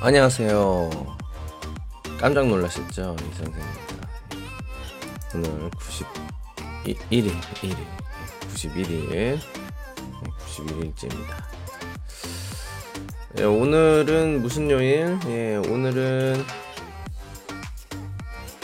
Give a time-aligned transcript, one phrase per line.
[0.00, 0.90] 안녕하세요.
[2.20, 3.16] 깜짝 놀라셨죠?
[3.18, 4.08] 이 선생입니다.
[5.34, 7.40] 오늘 91일, 1일,
[8.54, 9.40] 91일,
[10.38, 11.44] 91일째입니다.
[13.38, 15.18] 예, 오늘은 무슨 요일?
[15.26, 16.44] 예, 오늘은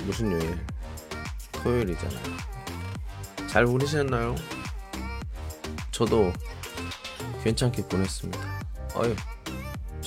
[0.04, 0.64] 무슨 요일?
[1.50, 2.36] 토요일이잖아요.
[3.48, 4.36] 잘 보내셨나요?
[5.90, 6.32] 저도
[7.42, 8.40] 괜찮게 보냈습니다.
[8.94, 9.16] 아유,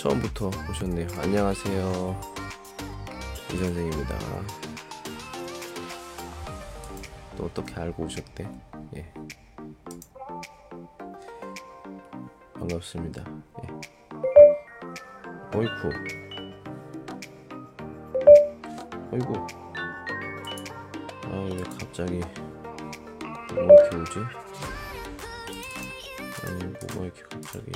[0.07, 1.05] 처음부터 오셨네요.
[1.17, 2.21] 안녕하세요.
[3.51, 4.17] 이 선생입니다.
[7.35, 8.49] 또 어떻게 알고 오셨대?
[8.95, 9.13] 예.
[12.53, 13.25] 반갑습니다.
[13.63, 13.67] 예.
[15.57, 15.89] 어이쿠.
[19.11, 19.47] 어이구.
[21.25, 22.21] 아, 왜 갑자기
[23.53, 24.19] 뭐 이렇게 오지?
[26.45, 27.71] 아니, 뭐가 이렇게 갑자기.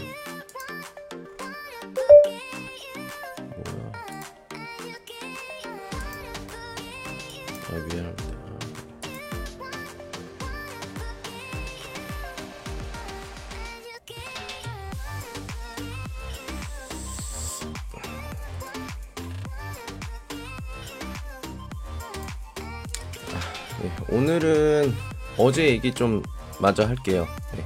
[25.44, 26.22] 어제 얘기 좀
[26.60, 27.28] 마저 할게요.
[27.56, 27.66] 네.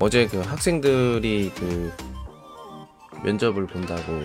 [0.00, 1.92] 어제 그 학생들이 그
[3.22, 4.22] 면접을 본다고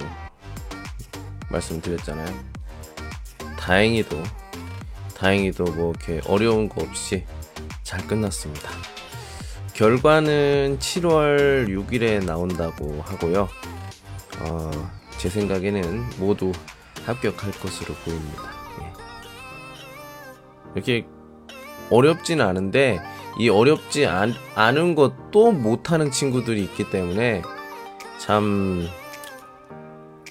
[1.51, 2.33] 말씀드렸잖아요.
[3.57, 4.23] 다행히도
[5.17, 7.25] 다행히도 뭐 이렇게 어려운 거 없이
[7.83, 8.69] 잘 끝났습니다.
[9.73, 13.49] 결과는 7월 6일에 나온다고 하고요.
[14.39, 14.71] 어,
[15.17, 16.53] 제 생각에는 모두
[17.05, 18.43] 합격할 것으로 보입니다.
[18.81, 18.93] 예.
[20.75, 21.05] 이렇게
[21.93, 22.99] 어렵진 않은데
[23.39, 27.43] 이 어렵지 않, 않은 것도 못하는 친구들이 있기 때문에
[28.19, 28.87] 참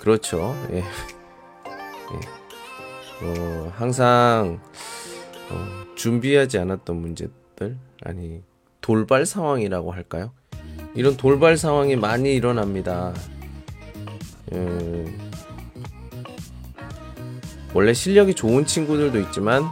[0.00, 0.56] 그렇죠.
[0.72, 0.78] 예.
[0.78, 0.82] 예.
[3.24, 4.60] 어, 항상
[5.50, 8.42] 어, 준비하지 않았던 문제들 아니
[8.80, 10.32] 돌발 상황이라고 할까요?
[10.94, 13.14] 이런 돌발 상황이 많이 일어납니다.
[14.52, 15.30] 음,
[17.72, 19.70] 원래 실력이 좋은 친구들도 있지만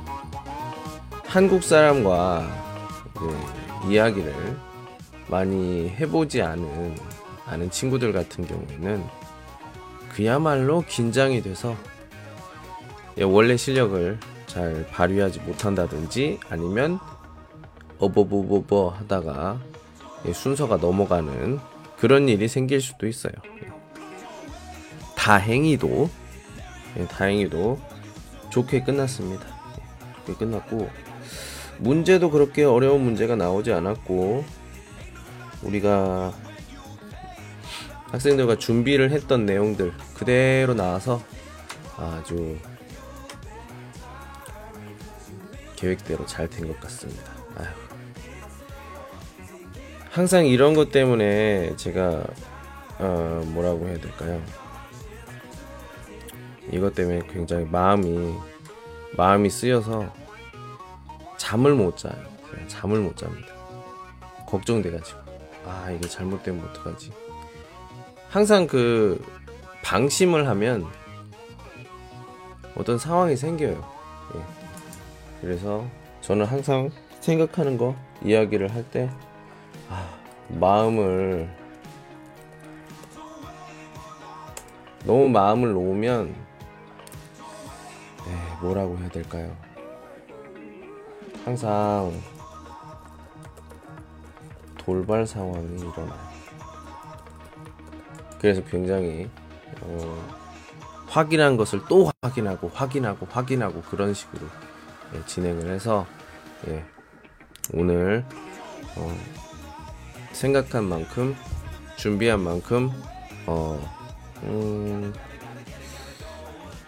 [1.30, 2.44] 한국 사람과
[3.14, 4.34] 이제 이야기를
[5.28, 6.96] 많이 해보지 않은
[7.46, 9.04] 아는 친구들 같은 경우에는
[10.08, 11.76] 그야말로 긴장이 돼서
[13.16, 14.18] 예, 원래 실력을
[14.48, 16.98] 잘 발휘하지 못한다든지 아니면
[18.00, 19.60] 어버버버버 하다가
[20.26, 21.60] 예, 순서가 넘어가는
[21.96, 23.34] 그런 일이 생길 수도 있어요.
[23.62, 23.68] 예.
[25.14, 26.10] 다행히도
[26.98, 27.78] 예, 다행히도
[28.50, 29.46] 좋게 끝났습니다.
[30.36, 30.88] 끝났고
[31.80, 34.44] 문제도 그렇게 어려운 문제가 나오지 않았고
[35.62, 36.32] 우리가
[38.10, 41.22] 학생들과 준비를 했던 내용들 그대로 나와서
[41.96, 42.56] 아주
[45.76, 47.22] 계획대로 잘 된 것 같습니다.
[47.56, 47.66] 아휴.
[50.10, 52.24] 항상 이런 것 때문에 제가
[52.98, 54.42] 어, 뭐라고 해야 될까요?
[56.72, 58.34] 이것 때문에 굉장히 마음이
[59.16, 60.12] 마음이 쓰여서
[61.40, 62.12] 잠을 못 자요.
[62.50, 63.48] 그냥 잠을 못 잡니다.
[64.46, 65.18] 걱정돼가지고
[65.66, 67.10] 아 이게 잘못되면 어떡하지?
[68.28, 69.24] 항상 그
[69.82, 70.86] 방심을 하면
[72.76, 73.82] 어떤 상황이 생겨요.
[74.34, 74.40] 예.
[75.40, 75.86] 그래서
[76.20, 76.90] 저는 항상
[77.20, 79.08] 생각하는 거 이야기를 할 때
[79.88, 80.10] 아,
[80.48, 81.48] 마음을
[85.06, 86.34] 너무 마음을 놓으면
[88.28, 89.56] 에, 뭐라고 해야 될까요?
[91.44, 92.12] 항상
[94.76, 96.30] 돌발 상황이 일어나요.
[98.40, 99.28] 그래서 굉장히
[99.82, 100.40] 어,
[101.06, 104.46] 확인한 것을 또 확인하고 확인하고 확인하고 그런 식으로
[105.14, 106.06] 예, 진행을 해서
[106.68, 106.84] 예,
[107.72, 108.24] 오늘
[108.96, 109.16] 어,
[110.32, 111.36] 생각한 만큼
[111.96, 112.90] 준비한 만큼
[113.46, 113.78] 어,
[114.44, 115.12] 음,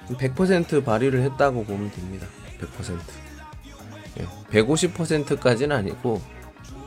[0.08, 2.26] 100% 발휘를 했다고 보면 됩니다.
[2.60, 3.21] 100%.
[4.20, 6.20] 예, 150%까지는 아니고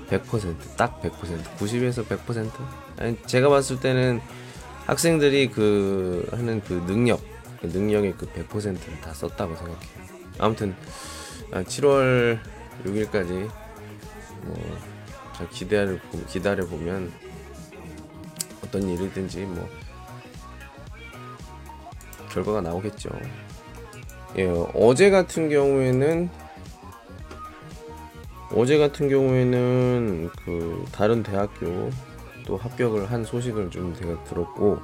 [0.09, 1.11] 100%딱 100%.
[1.57, 2.51] 90에서 100%.
[2.97, 4.21] 아니, 제가 봤을 때는
[4.85, 7.21] 학생들이 그 하는 그 능력,
[7.59, 10.05] 그 능력의 그 100%를 다 썼다고 생각해요.
[10.37, 10.75] 아무튼
[11.51, 12.39] 7월
[12.85, 13.49] 6일까지
[14.43, 15.97] 뭐잘 기다려
[16.27, 17.11] 기다려 보면
[18.63, 19.67] 어떤 일이든지 뭐
[22.29, 23.09] 결과가 나오겠죠.
[24.37, 24.45] 예,
[24.75, 26.29] 어제 같은 경우에는
[28.53, 31.89] 어제 같은 경우에는 그 다른 대학교
[32.45, 34.79] 또 합격을 한 소식을 좀 제가 들었고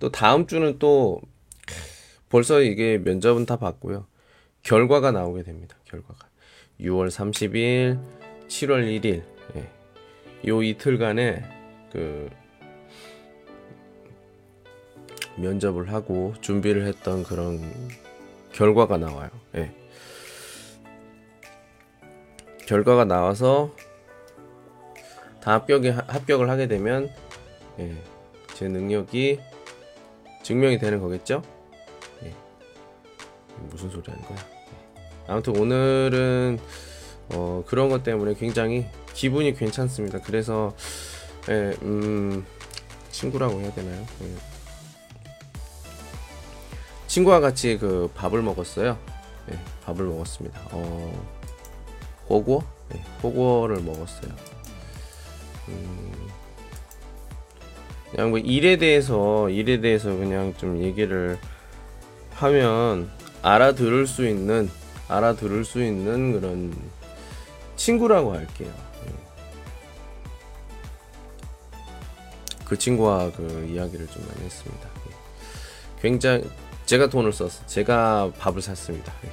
[0.00, 1.20] 또 다음 주는 또
[2.28, 4.06] 벌써 이게 면접은 다 봤고요.
[4.62, 5.76] 결과가 나오게 됩니다.
[5.84, 6.28] 결과가
[6.80, 8.00] 6월 30일,
[8.48, 9.22] 7월 1일
[9.56, 9.68] 예.
[10.48, 11.44] 요 이틀간에
[11.92, 12.28] 그
[15.36, 17.60] 면접을 하고 준비를 했던 그런
[18.52, 19.30] 결과가 나와요.
[19.56, 19.79] 예.
[22.70, 23.74] 결과가 나와서
[25.42, 27.10] 다 합격이 합격을 하게 되면
[27.80, 27.96] 예,
[28.54, 29.40] 제 능력이
[30.44, 31.42] 증명이 되는 거겠죠?
[32.22, 32.32] 예.
[33.70, 34.38] 무슨 소리 하는 거야?
[34.38, 35.32] 예.
[35.32, 36.60] 아무튼 오늘은
[37.34, 40.20] 어, 그런 것 때문에 굉장히 기분이 괜찮습니다.
[40.20, 40.72] 그래서
[41.48, 42.46] 예, 음,
[43.10, 44.06] 친구라고 해야 되나요?
[44.22, 44.34] 예.
[47.08, 48.96] 친구와 같이 그 밥을 먹었어요.
[49.50, 50.60] 예, 밥을 먹었습니다.
[50.70, 51.39] 어,
[52.30, 52.62] 호구어?
[52.94, 54.32] 예, 호구어를 먹었어요.
[55.68, 56.12] 음,
[58.10, 61.38] 그냥 뭐 일에 대해서 일에 대해서 그냥 좀 얘기를
[62.34, 63.10] 하면
[63.42, 64.70] 알아들을 수 있는
[65.08, 66.74] 알아들을 수 있는 그런
[67.76, 68.72] 친구라고 할게요.
[69.06, 69.12] 예.
[72.64, 74.88] 그 친구와 그 이야기를 좀 많이 했습니다.
[75.08, 76.00] 예.
[76.00, 76.48] 굉장히
[76.86, 77.66] 제가 돈을 썼어.
[77.66, 79.12] 제가 밥을 샀습니다.
[79.24, 79.30] 예.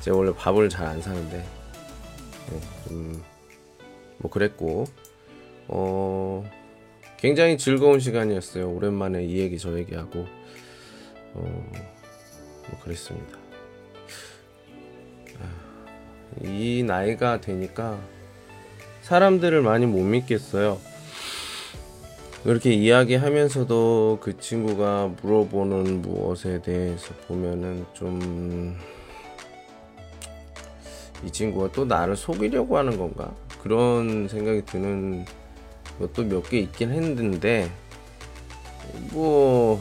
[0.00, 1.44] 제가 원래 밥을 잘 안 사는데
[2.88, 4.84] 좀뭐 그랬고
[5.68, 6.48] 어
[7.18, 8.70] 굉장히 즐거운 시간이었어요.
[8.70, 10.26] 오랜만에 이 얘기 저 얘기하고
[11.34, 11.92] 어
[12.72, 13.38] 뭐 그랬습니다.
[15.40, 17.98] 아, 이 나이가 되니까
[19.02, 20.80] 사람들을 많이 못 믿겠어요.
[22.44, 28.76] 그렇게 이야기하면서도 그 친구가 물어보는 무엇에 대해서 보면은 좀
[31.24, 33.32] 이 친구가 또 나를 속이려고 하는 건가
[33.62, 35.24] 그런 생각이 드는
[35.98, 37.70] 것도 몇 개 있긴 했는데
[39.12, 39.80] 뭐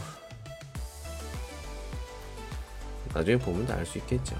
[3.13, 4.35] 나중에 보면 다알수 있겠죠.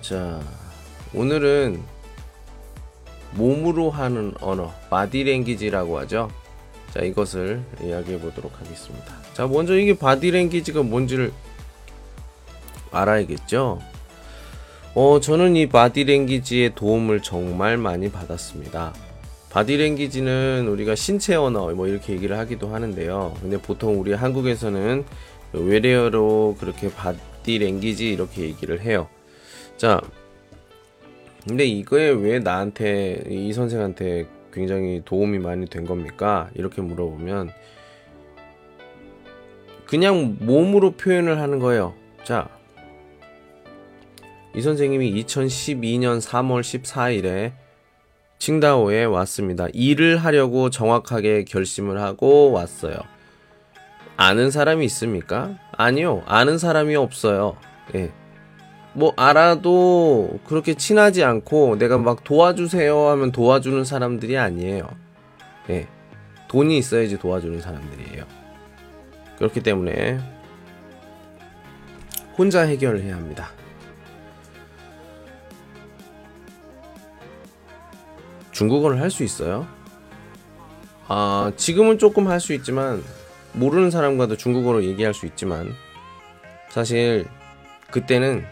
[0.00, 0.40] 자
[1.14, 1.82] 오늘은
[3.32, 6.30] 몸으로 하는 언어, 바디랭귀지라고 하죠.
[6.92, 9.12] 자, 이것을 이야기해 보도록 하겠습니다.
[9.34, 11.32] 자, 먼저 이게 바디랭귀지가 뭔지를
[12.90, 13.80] 알아야겠죠.
[14.94, 18.94] 어, 저는 이 바디랭귀지의 도움을 정말 많이 받았습니다.
[19.50, 23.34] 바디랭귀지는 우리가 신체 언어 뭐 이렇게 얘기를 하기도 하는데요.
[23.40, 25.04] 근데 보통 우리 한국에서는
[25.52, 29.08] 외래어로 그렇게 바디랭귀지 이렇게 얘기를 해요.
[29.76, 30.00] 자,
[31.46, 36.48] 근데 이거에 왜 나한테 이 선생한테 굉장히 도움이 많이 된 겁니까?
[36.54, 37.50] 이렇게 물어보면
[39.86, 41.94] 그냥 몸으로 표현을 하는 거예요.
[42.24, 42.48] 자,
[44.56, 47.52] 이 선생님이 2012년 3월 14일에
[48.38, 49.66] 칭다오에 왔습니다.
[49.74, 52.96] 일을 하려고 정확하게 결심을 하고 왔어요.
[54.16, 55.58] 아는 사람이 있습니까?
[55.72, 56.22] 아니요.
[56.24, 57.58] 아는 사람이 없어요.
[57.94, 58.10] 예.
[58.94, 64.88] 뭐 알아도 그렇게 친하지 않고 내가 막 도와주세요 하면 도와주는 사람들이 아니에요.
[65.68, 65.86] 예.
[66.48, 68.24] 돈이 있어야지 도와주는 사람들이에요.
[69.36, 70.18] 그렇기 때문에
[72.38, 73.50] 혼자 해결을 해야 합니다.
[78.60, 79.66] 중국어를 할 수 있어요?
[81.08, 83.04] 아, 지금은 조금 할 수 있지만
[83.52, 85.74] 모르는 사람과도 중국어로 얘기할 수 있지만
[86.70, 87.26] 사실
[87.90, 88.44] 그때는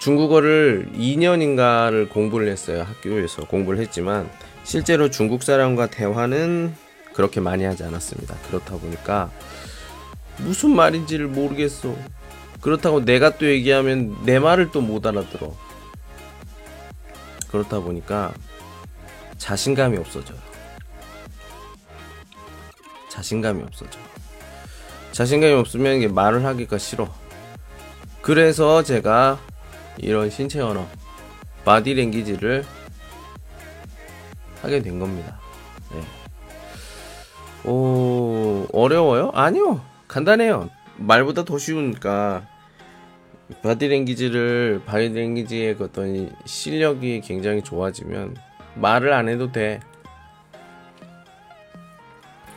[0.00, 2.84] 중국어를 2년인가를 공부를 했어요.
[2.84, 4.30] 학교에서 공부를 했지만
[4.62, 6.72] 실제로 중국 사람과 대화는
[7.14, 8.36] 그렇게 많이 하지 않았습니다.
[8.48, 9.30] 그렇다 보니까
[10.38, 11.96] 무슨 말인지를 모르겠어.
[12.60, 15.52] 그렇다고 내가 또 얘기하면 내 말을 또 못 알아들어.
[17.50, 18.32] 그렇다 보니까
[19.38, 20.38] 자신감이 없어져요.
[23.08, 23.98] 자신감이 없어져.
[25.12, 27.08] 자신감이 없으면 이게 말을 하기가 싫어.
[28.22, 29.38] 그래서 제가
[29.96, 30.86] 이런 신체 언어,
[31.64, 32.64] 바디 랭귀지를
[34.62, 35.38] 하게 된 겁니다.
[35.90, 37.68] 네.
[37.68, 39.30] 오, 어려워요?
[39.34, 39.80] 아니요.
[40.06, 40.70] 간단해요.
[40.96, 42.46] 말보다 더 쉬우니까.
[43.62, 48.36] 바디랭귀지를 바디랭귀지의 그 어떤 실력이 굉장히 좋아지면
[48.74, 49.80] 말을 안 해도 돼.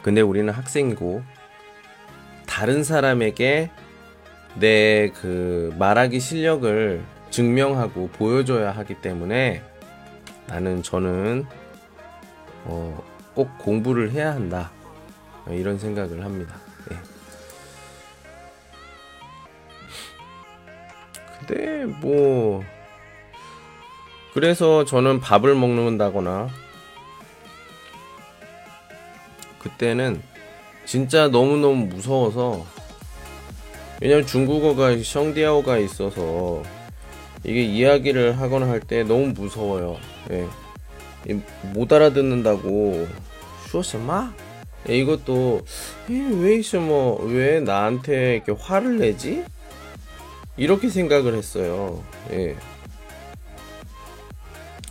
[0.03, 1.21] 근데 우리는 학생이고
[2.45, 3.71] 다른 사람에게
[4.59, 9.63] 내 그 말하기 실력을 증명하고 보여줘야 하기 때문에
[10.47, 11.45] 나는 저는
[12.65, 13.01] 어,
[13.33, 14.71] 꼭 공부를 해야 한다
[15.49, 16.55] 이런 생각을 합니다.
[21.47, 22.63] 근데 뭐
[24.33, 26.49] 그래서 저는 밥을 먹는다거나
[29.59, 30.21] 그때는
[30.85, 32.65] 진짜 너무너무 무서워서
[34.01, 36.63] 왜냐면 중국어가 성디아오가 있어서
[37.43, 39.97] 이게 이야기를 하거나 할 때 너무 무서워요.
[40.31, 40.47] 예.
[41.29, 41.39] 이-
[41.73, 43.07] 못 알아듣는다고
[43.67, 44.33] 슈어스마?
[44.89, 45.61] 예, 이것도
[46.09, 49.43] 왜什么왜 나한테 이렇게 화를 내지?
[50.57, 52.03] 이렇게 생각을 했어요.
[52.31, 52.55] 예.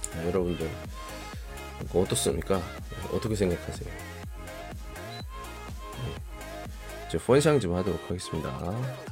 [0.00, 0.68] 자, 여러분들
[1.94, 2.60] 어떻습니까?
[3.12, 3.90] 어떻게 생각하세요?
[5.98, 7.08] 예.
[7.08, 9.09] 이제 펀샹 좀 하도록 하겠습니다.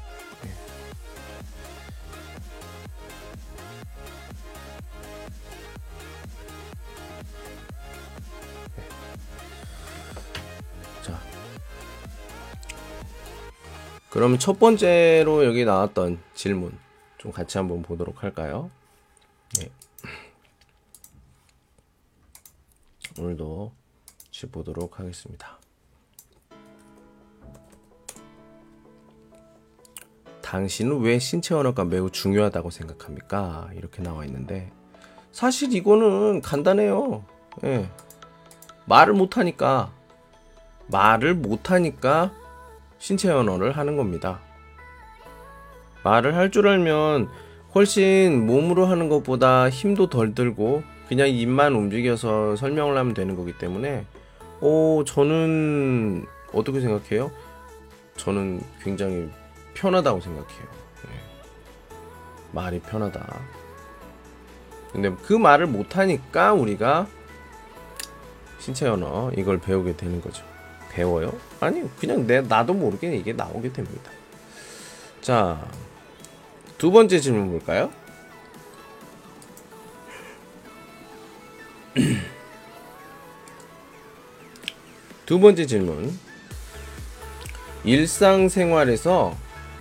[14.19, 16.77] 그럼 첫 번째로 여기 나왔던 질문
[17.19, 18.69] 좀 같이 한번 보도록 할까요?
[19.57, 19.71] 네.
[23.17, 23.71] 오늘도
[24.25, 25.61] 같이 보도록 하겠습니다.
[30.43, 33.71] 당신은 왜 신체 언어가 매우 중요하다고 생각합니까?
[33.77, 34.73] 이렇게 나와 있는데
[35.31, 37.25] 사실 이거는 간단해요.
[37.63, 37.89] 예.
[38.87, 39.93] 말을 못하니까
[40.89, 42.33] 말을 못하니까
[42.99, 44.41] 신체 언어를 하는 겁니다.
[46.05, 47.29] 말을 할 줄 알면
[47.75, 54.05] 훨씬 몸으로 하는 것보다 힘도 덜 들고 그냥 입만 움직여서 설명을 하면 되는 거기 때문에
[54.61, 57.31] 오 저는 어떻게 생각해요?
[58.17, 59.31] 저는 굉장히
[59.75, 60.63] 편하다고 생각해요.
[61.07, 61.95] 예.
[62.53, 63.39] 말이 편하다.
[64.93, 67.07] 근데 그 말을 못하니까 우리가
[68.59, 70.45] 신체 언어 이걸 배우게 되는 거죠.
[70.91, 71.33] 배워요?
[71.61, 74.11] 아니 그냥 내 나도 모르게 이게 나오게 됩니다.
[75.21, 75.67] 자,
[76.79, 77.91] 두 번째 질문 볼까요?
[85.27, 86.17] 두 번째 질문.
[87.85, 89.37] 일상생활에서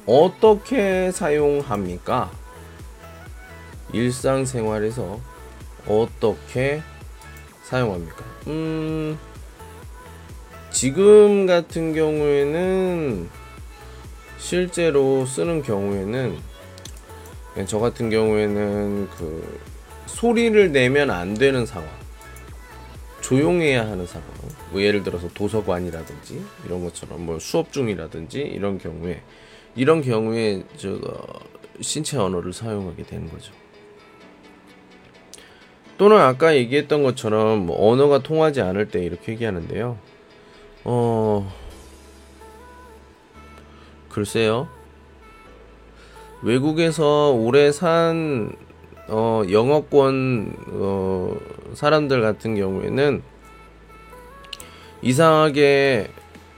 [0.05, 2.31] 어떻게 사용합니까?
[3.93, 5.19] 일상생활에서
[5.88, 6.81] 어떻게
[7.63, 8.24] 사용합니까?
[8.48, 9.17] 음,
[10.77, 13.27] 지금 같은 경우에는
[14.38, 16.38] 실제로 쓰는 경우에는
[17.65, 19.60] 저 같은 경우에는 그
[20.05, 21.89] 소리를 내면 안 되는 상황
[23.22, 24.27] 조용해야 하는 상황
[24.72, 29.24] 뭐 예를 들어서 도서관이라든지 이런 것처럼 뭐 수업 중이라든지 이런 경우에
[29.75, 31.00] 이런 경우에 저
[31.81, 33.51] 신체 언어를 사용하게 되는 거죠.
[35.98, 40.16] 또는 아까 얘기했던 것처럼 뭐 언어가 통하지 않을 때 이렇게 얘기하는데요.
[40.89, 41.46] 어
[44.08, 44.70] 글쎄요.
[46.41, 48.53] 외국에서 오래 산
[49.10, 51.36] 어, 영어권 어,
[51.74, 53.22] 사람들 같은 경우에는
[55.01, 56.10] 이상하게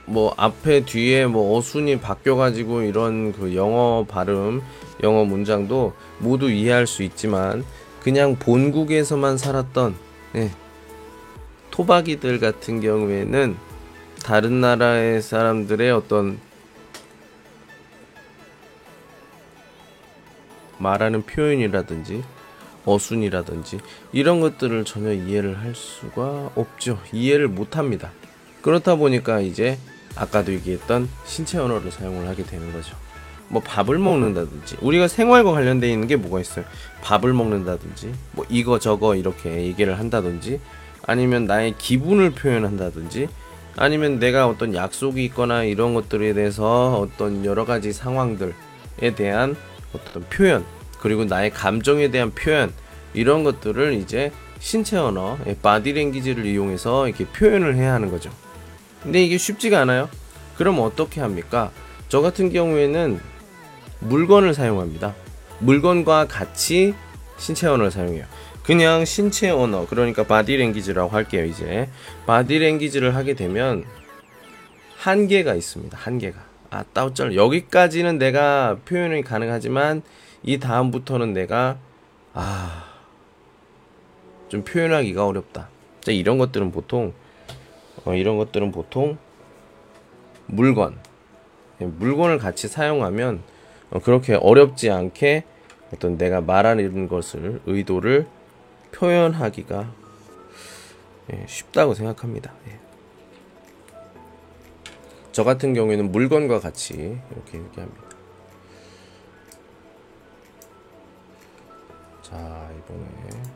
[0.06, 4.62] 뭐 앞에 뒤에 뭐 어순이 바뀌어 가지고 이런 그 영어 발음,
[5.02, 7.64] 영어 문장도 모두 이해할 수 있지만
[8.00, 9.96] 그냥 본국에서만 살았던
[10.36, 10.50] 예,
[11.72, 13.69] 토박이들 같은 경우에는
[14.24, 16.38] 다른 나라의 사람들의 어떤
[20.78, 22.22] 말하는 표현이라든지
[22.84, 23.80] 어순이라든지
[24.12, 27.00] 이런 것들을 전혀 이해를 할 수가 없죠.
[27.12, 28.10] 이해를 못 합니다.
[28.62, 29.78] 그렇다 보니까 이제
[30.16, 32.96] 아까도 얘기했던 신체 언어를 사용을 하게 되는 거죠.
[33.48, 36.64] 뭐 밥을 먹는다든지 우리가 생활과 관련되어 있는 게 뭐가 있어요?
[37.02, 40.60] 밥을 먹는다든지 뭐 이거 저거 이렇게 얘기를 한다든지
[41.02, 43.28] 아니면 나의 기분을 표현한다든지
[43.80, 48.52] 아니면 내가 어떤 약속이 있거나 이런 것들에 대해서 어떤 여러 가지 상황들에
[49.16, 49.56] 대한
[49.94, 50.66] 어떤 표현
[51.00, 52.70] 그리고 나의 감정에 대한 표현
[53.14, 58.30] 이런 것들을 이제 신체 언어 바디 랭귀지를 이용해서 이렇게 표현을 해야 하는 거죠.
[59.02, 60.10] 근데 이게 쉽지가 않아요.
[60.58, 61.70] 그럼 어떻게 합니까?
[62.10, 63.18] 저 같은 경우에는
[64.00, 65.14] 물건을 사용합니다.
[65.60, 66.94] 물건과 같이
[67.38, 68.26] 신체 언어를 사용해요.
[68.70, 71.88] 그냥 신체 언어 그러니까 바디 랭귀지라고 할게요 이제.
[72.24, 73.84] 바디 랭귀지를 하게 되면
[74.96, 76.38] 한계가 있습니다 한계가.
[76.70, 80.02] 아 따오쩔 여기까지는 내가 표현이 가능하지만
[80.44, 81.78] 이 다음부터는 내가
[82.32, 82.90] 아
[84.50, 85.68] 좀 표현하기가 어렵다.
[86.00, 87.12] 자 이런 것들은 보통
[88.04, 89.18] 어, 이런 것들은 보통
[90.46, 90.96] 물건.
[91.80, 93.42] 예, 물건을 같이 사용하면
[93.90, 95.42] 어, 그렇게 어렵지 않게
[95.92, 98.28] 어떤 내가 말하는 것을 의도를
[98.92, 99.92] 표현하기가
[101.32, 102.52] 예, 쉽다고 생각합니다.
[102.68, 102.78] 예.
[105.32, 106.94] 저 같은 경우에는 물건과 같이
[107.30, 108.02] 이렇게 얘기합니다.
[112.22, 113.49] 자 이번에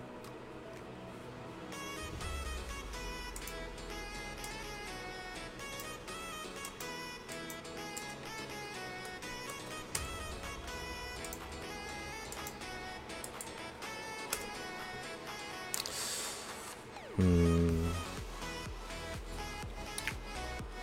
[17.20, 17.92] 음,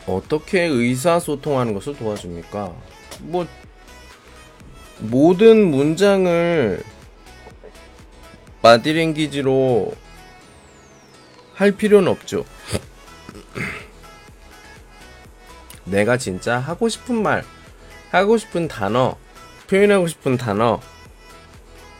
[0.07, 2.73] 어떻게 의사소통하는 것을 도와줍니까?
[3.19, 3.45] 뭐
[5.00, 6.83] 모든 문장을
[8.61, 9.93] 바디랭귀지로
[11.55, 12.45] 할 필요는 없죠.
[15.85, 17.43] 내가 진짜 하고 싶은 말,
[18.11, 19.17] 하고 싶은 단어,
[19.67, 20.79] 표현하고 싶은 단어,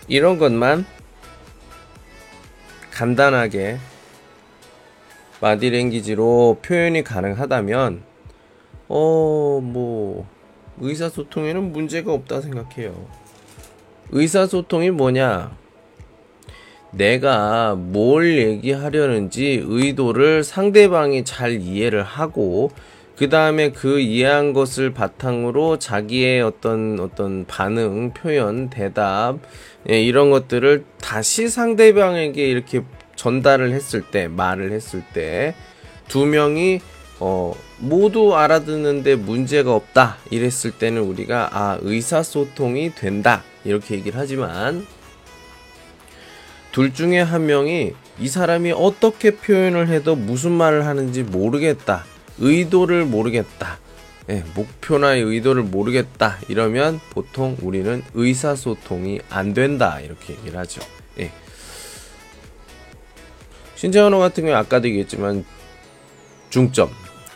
[0.07, 0.85] 이런 것만
[2.91, 3.79] 간단하게
[5.41, 8.03] 바디랭귀지로 표현이 가능하다면,
[8.88, 10.27] 어, 뭐,
[10.79, 12.93] 의사소통에는 문제가 없다 생각해요.
[14.12, 15.55] 의사소통이 뭐냐?
[16.91, 22.69] 내가 뭘 얘기하려는지 의도를 상대방이 잘 이해를 하고
[23.15, 29.38] 그 다음에 그 이해한 것을 바탕으로 자기의 어떤 어떤 반응, 표현, 대답
[29.89, 32.82] 예, 이런 것들을 다시 상대방에게 이렇게
[33.21, 35.53] 전달을 했을 때 말을 했을 때
[36.12, 36.81] 두 명이
[37.21, 44.86] 어, 모두 알아듣는데 문제가 없다 이랬을 때는 우리가 아 의사소통이 된다 이렇게 얘기를 하지만
[46.73, 52.03] 둘 중에 한 명이 이 사람이 어떻게 표현을 해도 무슨 말을 하는지 모르겠다.
[52.39, 53.79] 의도를 모르겠다.
[54.29, 56.39] 예, 목표나 의도를 모르겠다.
[56.49, 60.01] 이러면 보통 우리는 의사소통이 안 된다.
[60.01, 60.81] 이렇게 얘기를 하죠.
[61.19, 61.31] 예.
[64.00, 65.46] 언어 같은 경우 아까도 얘기했지만
[66.50, 66.89] 중점,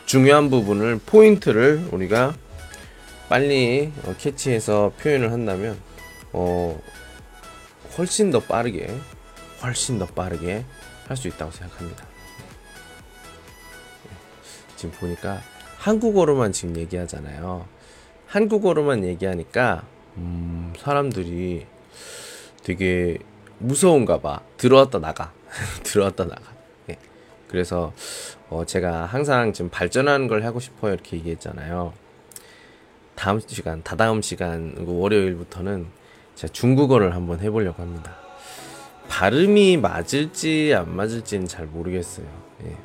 [0.04, 2.34] 중요한 부분을 포인트를 우리가
[3.28, 5.76] 빨리 어, 캐치해서 표현을 한다면
[6.32, 6.80] 어,
[7.98, 8.88] 훨씬 더 빠르게
[9.62, 10.64] 훨씬 더 빠르게
[11.08, 12.04] 할 수 있다고 생각합니다.
[14.76, 15.40] 지금 보니까
[15.78, 17.66] 한국어로만 지금 얘기하잖아요.
[18.26, 19.84] 한국어로만 얘기하니까
[20.16, 21.66] 음, 사람들이
[22.62, 23.18] 되게
[23.58, 24.40] 무서운가 봐.
[24.56, 25.32] 들어왔다 나가.
[25.82, 26.42] 들어왔다 나가.
[26.90, 26.96] 예.
[27.48, 27.92] 그래서
[28.48, 30.94] 어, 제가 항상 지금 발전하는 걸 하고 싶어요.
[30.94, 31.92] 이렇게 얘기했잖아요.
[33.14, 35.86] 다음 시간, 다다음 시간, 월요일부터는
[36.34, 38.14] 제가 중국어를 한번 해보려고 합니다.
[39.08, 42.26] 발음이 맞을지 안 맞을지는 잘 모르겠어요.
[42.64, 42.76] 예.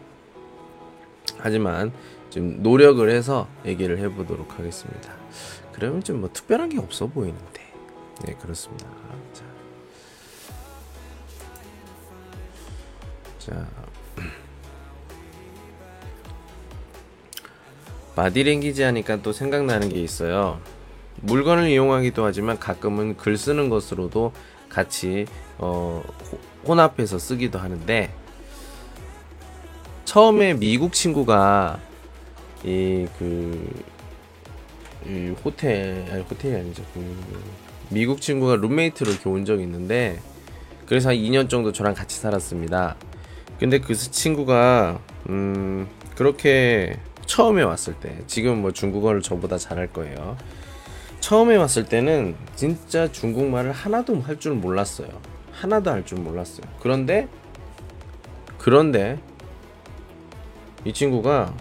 [1.37, 1.91] 하지만
[2.29, 5.13] 좀 노력을 해서 얘기를 해보도록 하겠습니다.
[5.73, 7.61] 그러면 좀 뭐 특별한 게 없어 보이는데.
[8.25, 8.85] 네, 그렇습니다.
[9.33, 9.43] 자.
[13.45, 13.67] 자.
[18.15, 20.59] 바디랭귀지 하니까 또 생각나는 게 있어요.
[21.21, 24.33] 물건을 이용하기도 하지만 가끔은 글 쓰는 것으로도
[24.69, 25.25] 같이
[25.57, 26.03] 어,
[26.67, 28.13] 혼합해서 쓰기도 하는데
[30.05, 31.79] 처음에 미국 친구가
[32.63, 33.83] 이그
[35.07, 37.15] 이 호텔 아니 호텔이 아니죠 그
[37.89, 40.19] 미국 친구가 룸메이트로 이렇게 온 적이 있는데
[40.85, 42.97] 그래서 한 2년 정도 저랑 같이 살았습니다.
[43.61, 46.97] 근데 그 친구가 음 그렇게
[47.27, 50.35] 처음에 왔을 때 지금 뭐 중국어를 저보다 잘할 거예요.
[51.19, 55.09] 처음에 왔을 때는 진짜 중국말을 하나도 할 줄 몰랐어요.
[55.51, 56.65] 하나도 할 줄 몰랐어요.
[56.79, 57.27] 그런데
[58.57, 59.19] 그런데
[60.83, 61.53] 이 친구가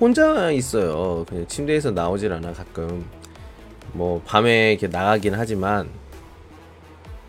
[0.00, 1.24] 혼자 있어요.
[1.28, 3.04] 그냥 침대에서 나오질 않아 가끔.
[3.92, 5.88] 뭐 밤에 이렇게 나가긴 하지만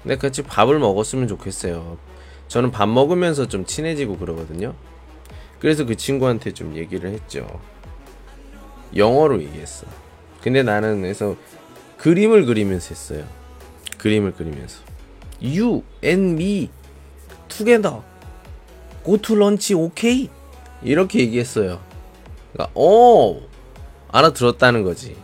[0.08, 1.98] 근데 같이 밥을 먹었으면 좋겠어요.
[2.48, 4.74] 저는 밥 먹으면서 좀 친해지고 그러거든요.
[5.60, 7.46] 그래서 그 친구한테 좀 얘기를 했죠.
[8.96, 9.86] 영어로 얘기했어.
[10.40, 11.36] 근데 나는 그래서
[11.98, 13.26] 그림을 그리면서 했어요.
[13.98, 14.82] 그림을 그리면서.
[15.42, 16.70] You and me
[17.50, 17.98] together.
[19.04, 20.30] Go to lunch, okay?
[20.84, 21.82] 이렇게 얘기했어요.
[22.54, 23.42] 그러니까, 어,
[24.14, 25.18] 알아들었다는 거지.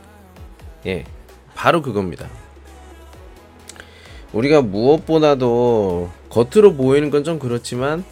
[0.86, 1.06] 예.
[1.56, 2.28] 바로 그겁니다.
[4.34, 8.04] 우리가 무엇보다도 겉으로 보이는 건 좀 그렇지만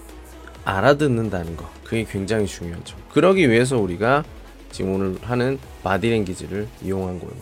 [0.63, 1.67] 알아듣는다는 거.
[1.83, 2.95] 그게 굉장히 중요하죠.
[3.11, 4.23] 그러기 위해서 우리가
[4.71, 7.33] 지금 오늘 하는 바디랭귀지를 이용한 거예요.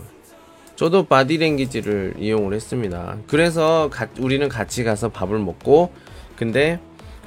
[0.76, 3.18] 저도 바디랭귀지를 이용을 했습니다.
[3.28, 5.92] 그래서 가, 우리는 같이 가서 밥을 먹고
[6.38, 6.80] 근데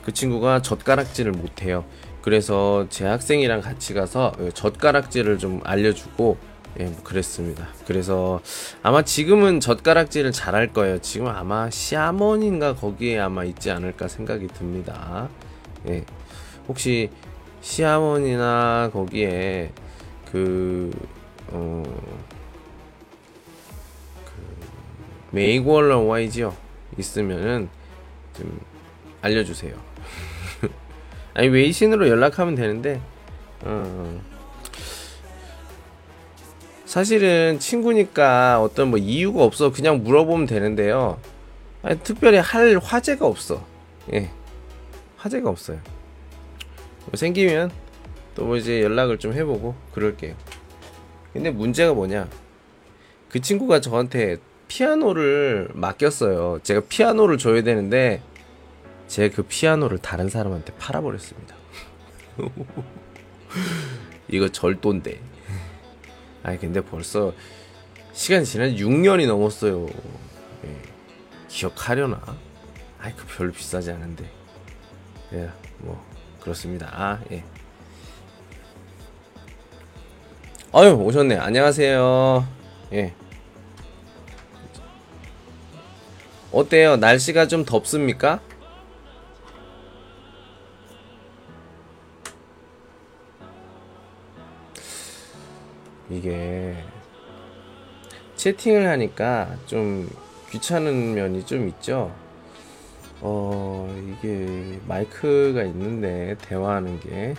[0.02, 1.84] 그 친구가 젓가락질을 못해요.
[2.22, 6.38] 그래서 제 학생이랑 같이 가서 젓가락질을 좀 알려주고
[6.80, 7.68] 예, 뭐 그랬습니다.
[7.86, 8.40] 그래서
[8.82, 10.98] 아마 지금은 젓가락질을 잘할 거예요.
[11.00, 15.28] 지금 아마 시아몬인가 거기에 아마 있지 않을까 생각이 듭니다.
[15.88, 16.04] 예.
[16.68, 17.10] 혹시
[17.60, 19.72] 시아몬이나 거기에
[20.30, 20.90] 그,
[21.48, 21.82] 어,
[24.24, 24.32] 그,
[25.30, 26.56] 메이골러 와이지요?
[26.98, 27.68] 있으면은
[28.34, 28.60] 좀
[29.20, 29.74] 알려주세요.
[31.34, 33.00] 아니, 웨이신으로 연락하면 되는데,
[33.60, 34.20] 어,
[36.92, 41.18] 사실은 친구니까 어떤 뭐 이유가 없어 그냥 물어보면 되는데요.
[41.82, 43.64] 아니, 특별히 할 화제가 없어.
[44.12, 44.28] 예
[45.16, 45.78] 화제가 없어요.
[47.06, 47.70] 뭐 생기면
[48.34, 50.34] 또 뭐 이제 연락을 좀 해보고 그럴게요.
[51.32, 52.28] 근데 문제가 뭐냐?
[53.30, 54.36] 그 친구가 저한테
[54.68, 56.58] 피아노를 맡겼어요.
[56.62, 58.20] 제가 피아노를 줘야 되는데
[59.08, 61.56] 제가 그 피아노를 다른 사람한테 팔아버렸습니다.
[64.28, 65.31] 이거 절도인데.
[66.42, 67.32] 아니 근데 벌써
[68.12, 69.86] 시간이 지난 6년이 넘었어요.
[70.64, 70.76] 예.
[71.48, 72.20] 기억하려나?
[73.00, 74.30] 아이 그 별로 비싸지 않은데.
[75.32, 76.04] 예, 뭐
[76.40, 76.88] 그렇습니다.
[76.92, 77.44] 아 예.
[80.72, 81.36] 아유 오셨네.
[81.36, 82.46] 안녕하세요.
[82.92, 83.14] 예.
[86.50, 86.96] 어때요?
[86.96, 88.40] 날씨가 좀 덥습니까?
[96.12, 96.76] 이게
[98.36, 100.08] 채팅을 하니까 좀
[100.50, 102.14] 귀찮은 면이 좀 있죠.
[103.22, 107.34] 어, 이게 마이크가 있는데 대화하는 게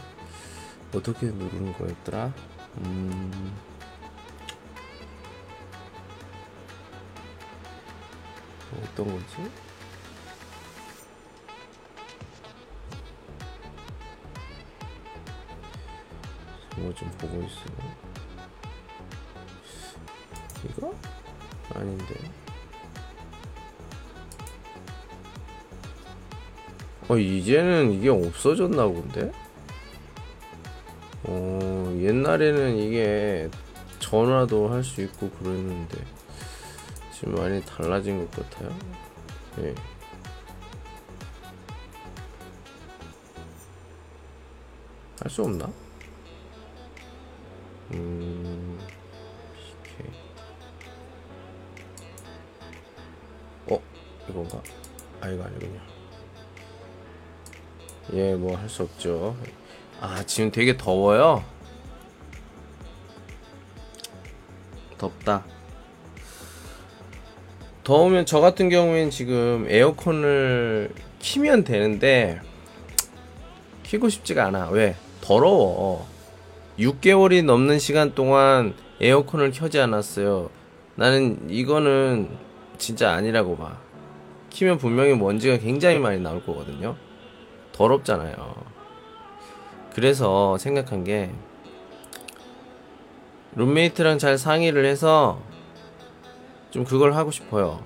[0.96, 2.34] 어떻게 누르는 거였더라?
[2.80, 3.54] 음.
[8.82, 9.52] 어떤 거지?
[16.78, 18.13] 뭐좀 보고 있어요.
[20.70, 20.94] 이거?
[21.74, 22.16] 아닌데.
[27.10, 29.32] 어, 이제는 이게 없어졌나 본데?
[31.24, 33.50] 어, 옛날에는 이게
[34.00, 35.98] 전화도 할 수 있고 그랬는데
[37.14, 38.78] 지금 많이 달라진 것 같아요.
[39.60, 39.76] 예.
[45.22, 45.72] 할 수 없나?
[47.92, 48.33] 음,
[54.54, 54.62] 이건가?
[55.22, 55.80] 아, 이거 아니군요.
[58.14, 59.36] 예, 뭐 할 수 없죠.
[60.02, 61.44] 아, 지금 되게 더워요.
[64.98, 65.44] 덥다.
[67.84, 72.40] 더우면 저 같은 경우엔 지금 에어컨을 키면 되는데
[73.84, 74.70] 키고 싶지가 않아.
[74.70, 74.96] 왜?
[75.22, 76.08] 더러워.
[76.80, 80.50] 6개월이 넘는 시간 동안 에어컨을 켜지 않았어요.
[80.96, 82.30] 나는 이거는
[82.78, 83.78] 진짜 아니라고 봐.
[84.54, 86.96] 키면 분명히 먼지가 굉장히 많이 나올 거거든요.
[87.74, 88.56] 더럽잖아요.
[89.94, 91.32] 그래서 생각한 게
[93.56, 95.42] 룸메이트랑 잘 상의를 해서
[96.72, 97.84] 좀 그걸 하고 싶어요.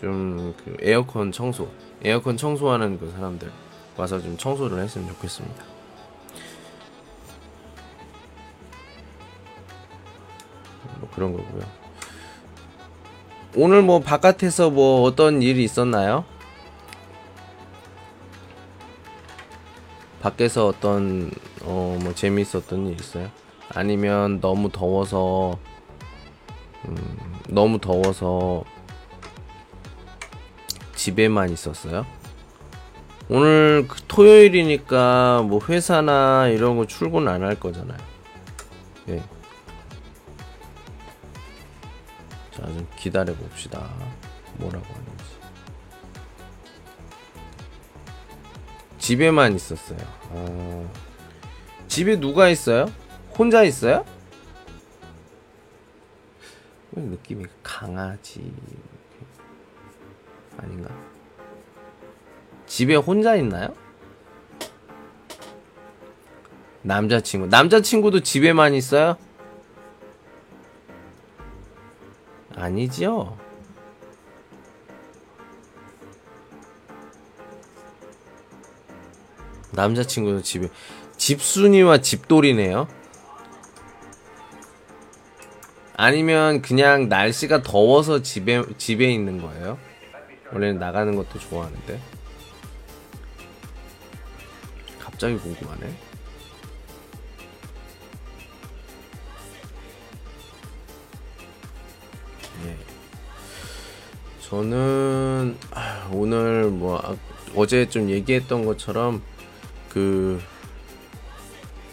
[0.00, 1.68] 좀 그 에어컨 청소,
[2.02, 3.52] 에어컨 청소하는 그 사람들
[3.96, 5.64] 와서 좀 청소를 했으면 좋겠습니다.
[10.98, 11.81] 뭐 그런 거고요.
[13.54, 16.24] 오늘 뭐 바깥에서 뭐 어떤 일이 있었나요?
[20.20, 21.30] 밖에서 어떤
[21.64, 23.28] 어 뭐 재미있었던 일 있어요?
[23.68, 25.58] 아니면 너무 더워서
[26.86, 26.96] 음,
[27.48, 28.64] 너무 더워서
[30.96, 32.06] 집에만 있었어요?
[33.28, 37.98] 오늘 그 토요일이니까 뭐 회사나 이런 거 출근 안 할 거잖아요.
[39.10, 39.22] 예.
[42.62, 43.90] 자, 좀 기다려 봅시다.
[44.54, 45.24] 뭐라고 하는지.
[48.98, 49.98] 집에만 있었어요.
[50.30, 50.88] 아,
[51.88, 52.86] 집에 누가 있어요?
[53.36, 54.04] 혼자 있어요?
[56.92, 58.54] 느낌이 강아지
[60.56, 60.90] 아닌가?
[62.66, 63.74] 집에 혼자 있나요?
[66.82, 69.16] 남자친구 남자친구도 집에만 있어요?
[72.62, 73.36] 아니지요?
[79.72, 80.68] 남자친구도 집에
[81.16, 82.86] 집순이와 집돌이네요.
[85.96, 89.78] 아니면 그냥 날씨가 더워서 집에 집에 있는 거예요?
[90.52, 92.00] 원래는 나가는 것도 좋아하는데.
[95.00, 96.11] 갑자기 궁금하네.
[104.52, 107.16] 저는 아, 오늘 뭐 아,
[107.56, 109.22] 어제 좀 얘기했던 것처럼
[109.88, 110.38] 그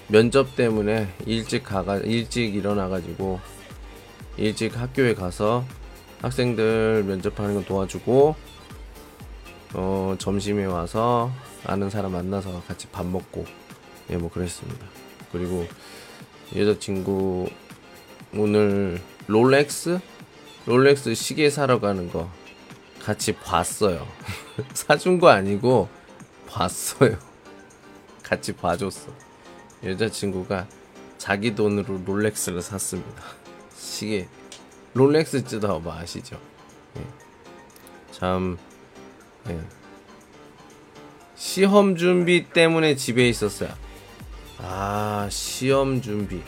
[0.10, 3.40] 면접 때문에 일찍 가가 일찍 일어나 가지고
[4.36, 5.64] 일찍 학교에 가서
[6.22, 8.36] 학생들 면접하는 거 도와주고
[9.76, 11.32] 어 점심에 와서
[11.66, 13.46] 아는 사람 만나서 같이 밥 먹고
[14.10, 14.86] 예 뭐 그랬습니다.
[15.32, 15.66] 그리고
[16.54, 17.48] 여자친구
[18.36, 20.00] 오늘 롤렉스
[20.66, 22.30] 롤렉스 시계 사러 가는 거
[23.10, 24.08] 같이 봤어요.
[24.76, 25.90] 사준 거 아니고
[26.48, 27.18] 봤어요.
[28.22, 29.12] 같이 봐줬어.
[29.84, 30.68] 여자친구가
[31.18, 33.24] 자기 돈으로 롤렉스를 샀습니다.
[33.76, 34.30] 시계
[34.94, 36.40] 롤렉스 뜯어봐 아시죠?
[36.98, 37.02] 예.
[38.12, 38.60] 참
[39.48, 39.60] 예.
[41.36, 43.74] 시험 준비 때문에 집에 있었어요.
[44.60, 46.44] 아 시험 준비.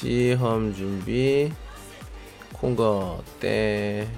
[0.00, 1.52] 시험 준비
[2.54, 4.10] 콩거 때문에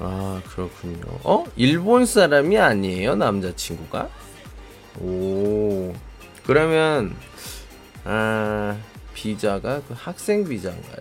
[0.00, 1.18] 아 그렇군요.
[1.22, 4.10] 어 일본 사람이 아니에요 남자친구가?
[5.00, 5.94] 오
[6.44, 7.16] 그러면
[8.04, 8.76] 아
[9.14, 11.00] 비자가 그 학생 비자인가요?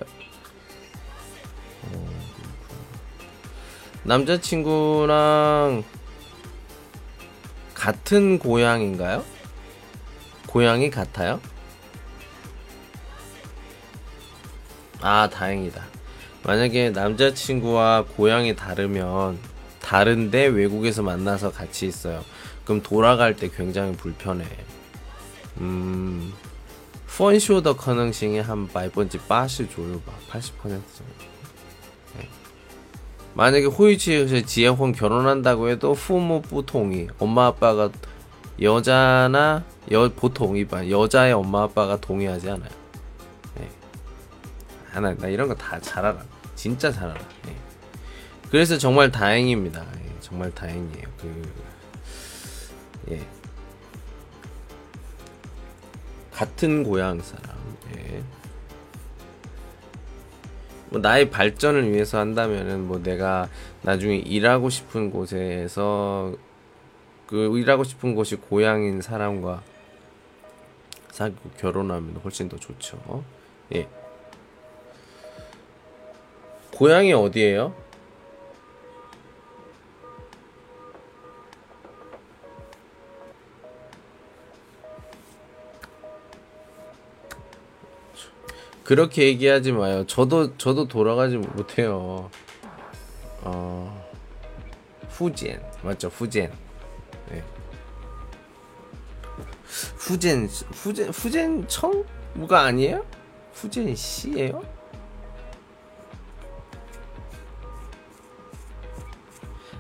[1.82, 2.10] 어,
[4.04, 5.84] 남자친구랑
[7.74, 9.33] 같은 고향인가요?
[10.54, 11.42] 고양이 같아요?
[15.02, 15.84] 아, 다행이다.
[16.44, 19.40] 만약에 남자친구와 고향이 다르면
[19.82, 22.24] 다른데 외국에서 만나서 같이 있어요.
[22.66, 24.46] 그럼 돌아갈 때 굉장히 불편해.
[25.58, 26.32] 음.
[27.08, 30.12] 펀쇼더 커능싱이 한 말번지 빠시 조요봐.
[30.30, 30.84] 80% 정도.
[32.16, 32.30] 네.
[33.34, 37.90] 만약에 호이치에서 지혜혼 결혼한다고 해도 후모 부통이 엄마 아빠가
[38.62, 42.70] 여자나 여 보통 일반 여자의 엄마 아빠가 동의하지 않아요.
[43.56, 43.70] 네.
[44.92, 46.20] 하나 나 이런 거 다 잘 알아.
[46.56, 47.20] 진짜 잘 알아.
[47.46, 47.56] 네.
[48.50, 49.82] 그래서 정말 다행입니다.
[49.82, 51.08] 예, 정말 다행이에요.
[51.20, 51.54] 그
[53.12, 53.22] 예.
[56.32, 57.58] 같은 고향 사람.
[57.98, 58.22] 예.
[60.90, 63.50] 뭐 나의 발전을 위해서 한다면은 뭐 내가
[63.82, 66.34] 나중에 일하고 싶은 곳에서
[67.34, 69.64] 그 일하고 싶은 곳이 고향인 사람과
[71.10, 73.24] 사귀고 결혼하면 훨씬 더 좋죠.
[73.74, 73.90] 예.
[76.76, 77.76] 고향이 어디예요?
[88.84, 90.06] 그렇게 얘기하지 마요.
[90.06, 92.30] 저도 저도 돌아가지 못해요.
[93.42, 94.08] 어
[95.10, 96.10] 후젠 맞죠?
[96.10, 96.63] 후젠.
[99.98, 103.06] 후젠 후젠 후젠 청무가 아니에요?
[103.54, 104.64] 후젠 씨예요?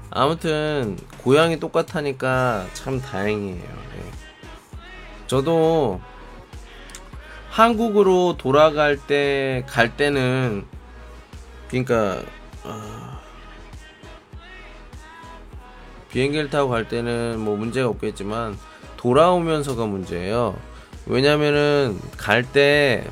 [0.09, 3.57] 아무튼 고향이 똑같으니까 참 다행이에요.
[3.57, 4.11] 네.
[5.27, 5.99] 저도
[7.49, 10.65] 한국으로 돌아갈 때 갈 때는
[11.67, 12.21] 그러니까
[12.63, 13.19] 어,
[16.11, 18.57] 비행기를 타고 갈 때는 뭐 문제가 없겠지만
[19.03, 20.55] 돌아오면서가 문제예요.
[21.05, 23.05] 왜냐면은 갈 때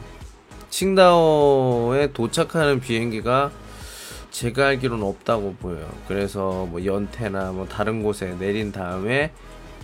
[0.69, 3.51] 칭다오에 도착하는 비행기가
[4.31, 5.89] 제가 알기로는 없다고 보여요.
[6.07, 9.33] 그래서 뭐 연태나 뭐 다른 곳에 내린 다음에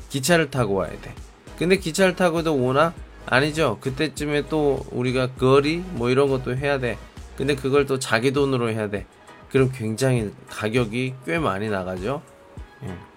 [0.08, 1.14] 기차를 타고 와야 돼.
[1.60, 2.94] 근데 기차를 타고도 오나
[3.26, 3.78] 아니죠.
[3.82, 6.98] 그때쯤에 또 우리가 거리 뭐 이런 것도 해야 돼.
[7.36, 9.06] 근데 그걸 또 자기 돈으로 해야 돼.
[9.52, 12.22] 그럼 굉장히 가격이 꽤 많이 나가죠.
[12.86, 13.17] 예.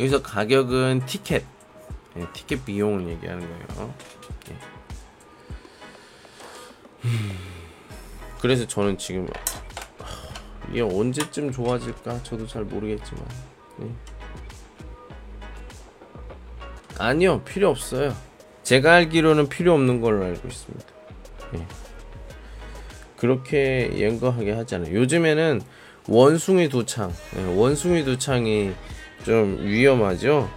[0.00, 1.44] 여기서 가격은 티켓,
[2.16, 3.94] 예, 티켓 비용을 얘기하는 거예요.
[4.50, 4.56] 예.
[8.40, 9.28] 그래서 저는 지금
[10.70, 13.24] 이게 언제쯤 좋아질까 저도 잘 모르겠지만
[13.78, 13.90] 네.
[16.98, 18.16] 아니요 필요 없어요
[18.62, 20.86] 제가 알기로는 필요 없는 걸로 알고 있습니다
[21.52, 21.66] 네.
[23.16, 25.60] 그렇게严格하게 하잖아요 요즘에는
[26.08, 28.72] 원숭이 도창 네, 원숭이 도창이
[29.24, 30.48] 좀 위험하죠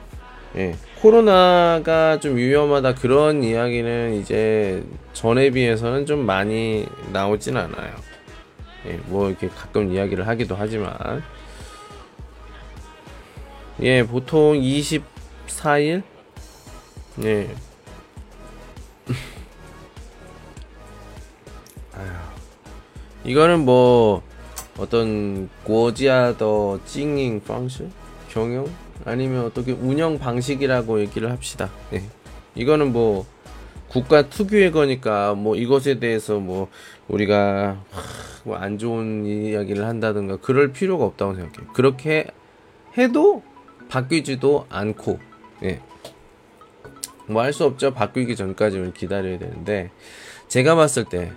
[0.56, 7.92] 예, 코로나가 좀 위험하다 그런 이야기는 이제 전에 비해서는 좀 많이 나오진 않아요.
[8.86, 10.94] 예, 뭐 이렇게 가끔 이야기를 하기도 하지만
[13.82, 16.04] 예, 보통 24일?
[17.24, 17.50] 예.
[21.98, 22.14] 아휴.
[23.26, 24.22] 이거는 뭐
[24.78, 28.03] 어떤 고지아더 찡잉 방식
[28.34, 28.68] 경영
[29.06, 31.70] 아니면 어떻게 운영 방식이라고 얘기를 합시다.
[31.94, 32.02] 예.
[32.56, 33.26] 이거는 뭐
[33.90, 36.70] 국가 특유의 거니까 뭐 이것에 대해서 뭐
[37.08, 37.84] 우리가
[38.44, 41.72] 뭐 안 좋은 이야기를 한다든가 그럴 필요가 없다고 생각해요.
[41.74, 42.28] 그렇게
[42.98, 43.44] 해도
[43.90, 45.20] 바뀌지도 않고
[45.64, 45.80] 예.
[47.28, 47.94] 뭐 할 수 없죠.
[47.94, 49.92] 바뀌기 전까지는 기다려야 되는데
[50.48, 51.32] 제가 봤을 때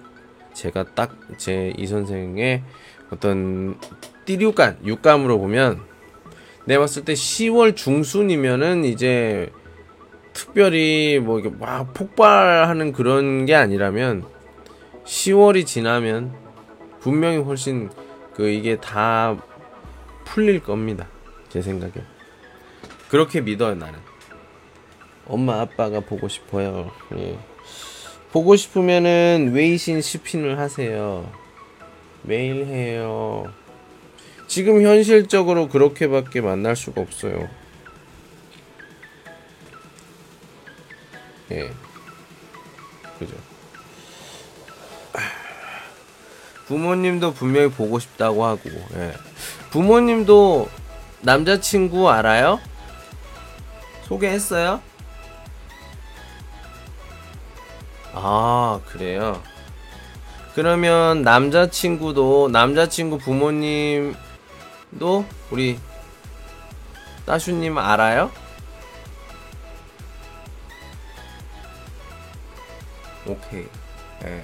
[0.54, 2.62] 제가 딱 제 이 선생의
[3.10, 3.78] 어떤
[4.24, 5.80] 띠류간 육감으로 보면
[6.66, 9.50] 내가 봤을 때 10월 중순이면은 이제
[10.32, 14.24] 특별히 뭐 이게 막 폭발하는 그런 게 아니라면
[15.04, 16.34] 10월이 지나면
[17.00, 17.88] 분명히 훨씬
[18.34, 19.36] 그 이게 다
[20.24, 21.08] 풀릴 겁니다.
[21.48, 21.92] 제 생각에.
[23.08, 23.98] 그렇게 믿어요, 나는.
[25.26, 26.90] 엄마 아빠가 보고 싶어요.
[27.16, 27.38] 예.
[28.32, 31.32] 보고 싶으면은 웨이신 스핀을 하세요.
[32.22, 33.50] 매일 해요.
[34.46, 37.48] 지금 현실적으로 그렇게밖에 만날 수가 없어요.
[41.50, 41.70] 예.
[43.18, 43.34] 그죠.
[46.66, 49.14] 부모님도 분명히 보고 싶다고 하고, 예.
[49.70, 50.68] 부모님도
[51.20, 52.60] 남자친구 알아요?
[54.04, 54.82] 소개했어요?
[58.12, 59.42] 아, 그래요?
[60.54, 64.16] 그러면 남자친구도, 남자친구 부모님
[64.98, 65.78] 도 우리
[67.26, 68.30] 따슈님 알아요?
[73.26, 73.66] 오케이.
[74.24, 74.42] 예.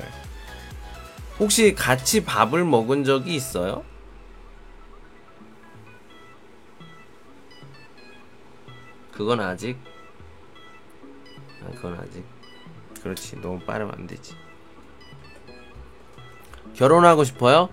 [1.38, 3.84] 혹시 같이 밥을 먹은 적이 있어요?
[9.12, 9.78] 그건 아직
[11.62, 12.24] 아, 그건 아직
[13.02, 14.34] 그렇지 너무 빠르면 안 되지
[16.74, 17.68] 결혼하고 싶어요?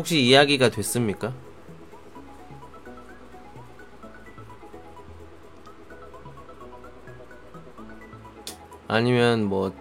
[0.00, 1.34] 혹시 이야기가 됐습니까?
[8.88, 9.74] 아니면 뭐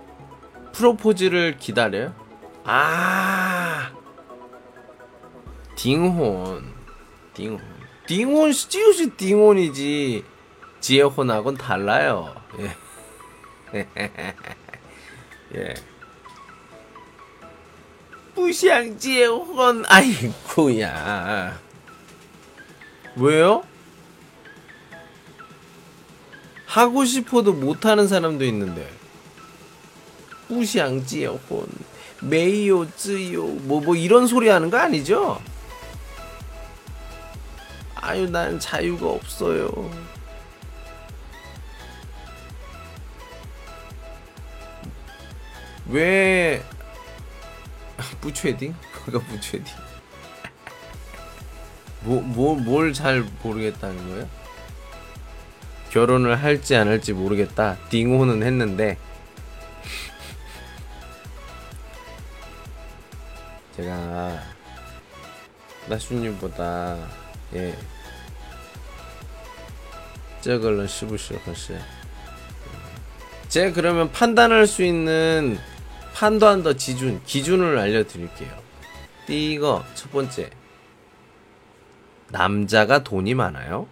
[0.73, 2.13] 프로포즈를 기다려요?
[2.65, 3.93] 아
[5.77, 6.73] 딩혼
[7.34, 7.62] 딩혼
[8.05, 10.25] 딩혼 still 딩혼이지
[10.82, 12.36] 지혜혼하고는 달라요
[13.73, 13.88] 예.
[15.55, 15.73] 예.
[18.39, 21.60] 부샹지의 헌 아이쿠야
[23.17, 23.63] 왜요?
[26.65, 28.89] 하고 싶어도 못하는 사람도 있는데
[30.47, 31.67] 부샹지의 헌
[32.21, 35.41] 메이요 쯔요 뭐뭐 이런 소리 하는 거 아니죠?
[37.95, 39.91] 아유 난 자유가 없어요
[45.89, 46.63] 왜
[48.22, 48.74] 부채딩?
[49.06, 49.66] 뭐가 부채딩?
[52.02, 54.30] 뭐, 뭐뭘잘 모르겠다는 거예요?
[55.92, 57.78] 결혼을 할지 안 할지 모르겠다.
[57.90, 58.98] 딩호는 했는데
[63.76, 64.40] 제가
[65.88, 66.98] 나순님보다
[67.56, 67.76] 예
[70.42, 71.80] 저걸로 15시로 갔어요.
[73.48, 75.58] 제 그러면 판단할 수 있는
[76.19, 78.49] 판단 더 기준 기준을 알려드릴게요.
[79.25, 80.49] 띠거 첫 번째
[82.28, 83.88] 남자가 돈이 많아요.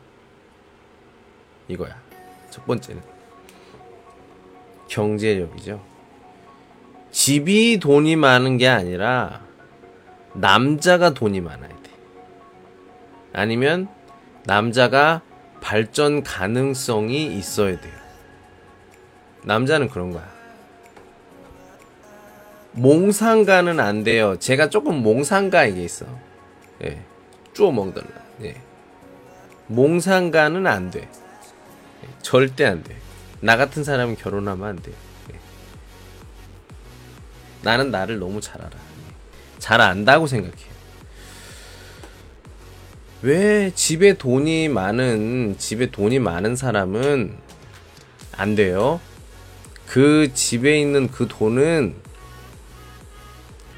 [1.69, 1.95] 이거야.
[2.49, 3.01] 첫 번째는
[4.89, 5.81] 경제력이죠.
[7.11, 9.41] 집이 돈이 많은 게 아니라
[10.33, 11.91] 남자가 돈이 많아야 돼.
[13.31, 13.87] 아니면
[14.43, 15.21] 남자가
[15.61, 17.93] 발전 가능성이 있어야 돼요.
[19.43, 20.36] 남자는 그런 거야.
[22.73, 24.37] 몽상가는 안 돼요.
[24.39, 26.05] 제가 조금 몽상가 이게 있어.
[26.83, 27.01] 예.
[27.53, 28.07] 쪼 먹달라.
[28.43, 28.55] 예.
[29.67, 31.01] 몽상가는 안 돼.
[31.01, 32.07] 예.
[32.21, 32.95] 절대 안 돼.
[33.39, 34.91] 나 같은 사람은 결혼하면 안 돼.
[35.33, 35.39] 예.
[37.63, 38.71] 나는 나를 너무 잘 알아.
[39.59, 40.77] 잘 안다고 생각해요.
[43.23, 47.35] 왜 집에 돈이 많은 집에 돈이 많은 사람은
[48.33, 49.01] 안 돼요.
[49.87, 51.95] 그 집에 있는 그 돈은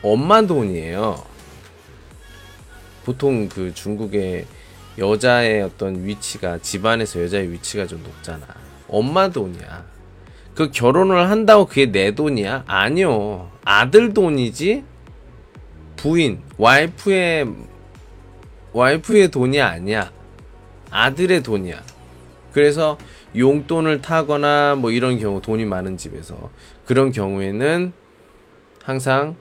[0.01, 1.23] 엄마 돈이에요.
[3.05, 4.45] 보통 그 중국의
[4.97, 8.45] 여자의 어떤 위치가 집안에서 여자의 위치가 좀 높잖아.
[8.87, 9.85] 엄마 돈이야.
[10.55, 12.63] 그 결혼을 한다고 그게 내 돈이야?
[12.67, 13.49] 아니요.
[13.63, 14.83] 아들 돈이지.
[15.95, 17.47] 부인, 와이프의
[18.73, 20.11] 와이프의 돈이 아니야.
[20.91, 21.81] 아들의 돈이야.
[22.53, 22.97] 그래서
[23.35, 26.49] 용돈을 타거나 뭐 이런 경우 돈이 많은 집에서
[26.85, 27.93] 그런 경우에는
[28.83, 29.35] 항상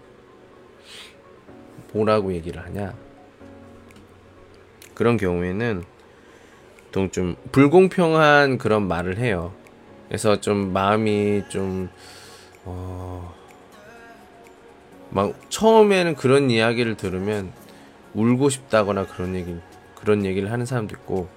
[1.92, 2.94] 뭐라고 얘기를 하냐?
[4.94, 5.84] 그런 경우에는
[7.12, 9.52] 좀 불공평한 그런 말을 해요.
[10.08, 11.88] 그래서 좀 마음이 좀
[12.64, 13.34] 어...
[15.10, 17.52] 막 처음에는 그런 이야기를 들으면
[18.14, 19.56] 울고 싶다거나 그런 얘기
[19.94, 21.28] 그런 얘기를 하는 사람도 있고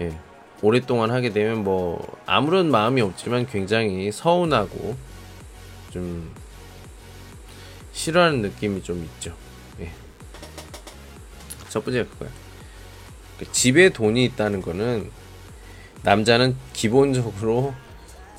[0.00, 0.18] 예.
[0.62, 4.96] 오랫동안 하게 되면 뭐 아무런 마음이 없지만 굉장히 서운하고
[5.90, 6.30] 좀
[7.92, 9.34] 싫어하는 느낌이 좀 있죠.
[11.76, 11.80] 예.
[11.80, 12.30] 첫 번째가 그거야.
[13.38, 15.10] 그 집에 돈이 있다는 거는
[16.02, 17.74] 남자는 기본적으로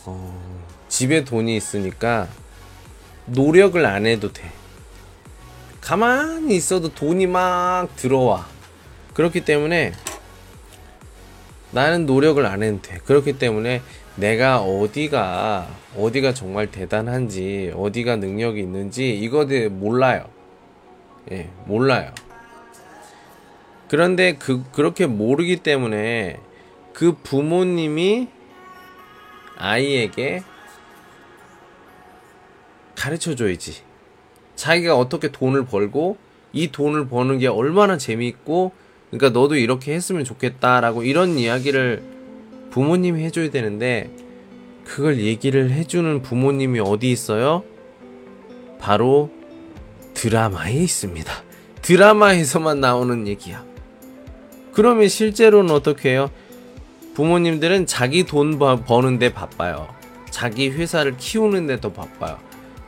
[0.06, 2.28] 어, 집에 돈이 있으니까
[3.28, 4.50] 노력을 안 해도 돼.
[5.82, 8.48] 가만히 있어도 돈이 막 들어와.
[9.14, 9.94] 그렇기 때문에
[11.72, 12.98] 나는 노력을 안 해도 돼.
[13.06, 13.82] 그렇기 때문에
[14.16, 20.28] 내가 어디가 어디가 정말 대단한지 어디가 능력이 있는지 이거에 몰라요.
[21.32, 22.12] 예, 몰라요.
[23.90, 26.40] 그런데 그 그렇게 모르기 때문에
[26.94, 28.28] 그 부모님이
[29.58, 30.44] 아이에게
[32.96, 33.84] 가르쳐 줘야지.
[34.56, 36.18] 자기가 어떻게 돈을 벌고
[36.52, 38.72] 이 돈을 버는 게 얼마나 재미있고
[39.10, 42.04] 그러니까 너도 이렇게 했으면 좋겠다라고 이런 이야기를
[42.72, 44.10] 부모님이 해줘야 되는데
[44.84, 47.64] 그걸 얘기를 해주는 부모님이 어디 있어요?
[48.80, 49.30] 바로
[50.14, 51.32] 드라마에 있습니다.
[51.82, 53.67] 드라마에서만 나오는 얘기야.
[54.78, 56.30] 그러면 실제로는 어떻게 해요?
[57.16, 59.88] 부모님들은 자기 돈 버는데 바빠요.
[60.30, 62.38] 자기 회사를 키우는데 더 바빠요.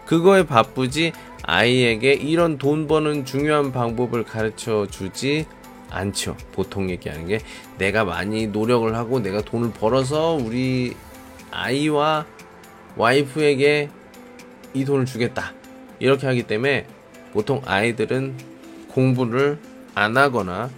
[0.06, 5.48] 그거에 바쁘지 아이에게 이런 돈 버는 중요한 방법을 가르쳐 주지
[5.90, 6.38] 않죠.
[6.52, 7.40] 보통 얘기하는 게
[7.80, 10.96] 내가 많이 노력을 하고 내가 돈을 벌어서 우리
[11.50, 12.28] 아이와
[12.98, 13.90] 와이프에게
[14.76, 15.54] 이 돈을 주겠다.
[15.98, 16.86] 이렇게 하기 때문에
[17.34, 18.38] 보통 아이들은
[18.90, 19.58] 공부를
[19.96, 20.70] 안 하거나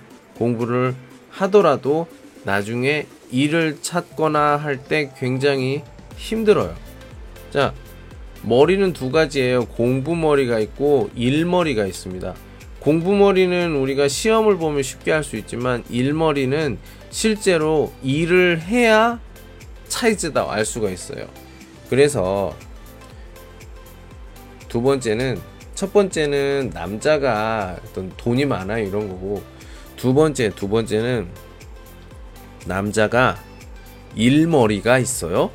[0.42, 0.96] 공부를
[1.30, 2.08] 하더라도
[2.44, 5.84] 나중에 일을 찾거나 할 때 굉장히
[6.18, 6.76] 힘들어요.
[7.52, 7.74] 자,
[8.42, 9.66] 머리는 두 가지예요.
[9.66, 12.34] 공부머리가 있고 일머리가 있습니다.
[12.80, 16.80] 공부머리는 우리가 시험을 보면 쉽게 할 수 있지만 일머리는
[17.12, 19.20] 실제로 일을 해야
[19.90, 21.28] 차이즈다 알 수가 있어요.
[21.90, 22.56] 그래서
[24.68, 25.40] 두 번째는
[25.76, 29.44] 첫 번째는 남자가 어떤 돈이 많아 이런 거고
[30.02, 31.28] 두 번째 두 번째는
[32.66, 33.38] 남자가
[34.16, 35.52] 일머리가 있어요.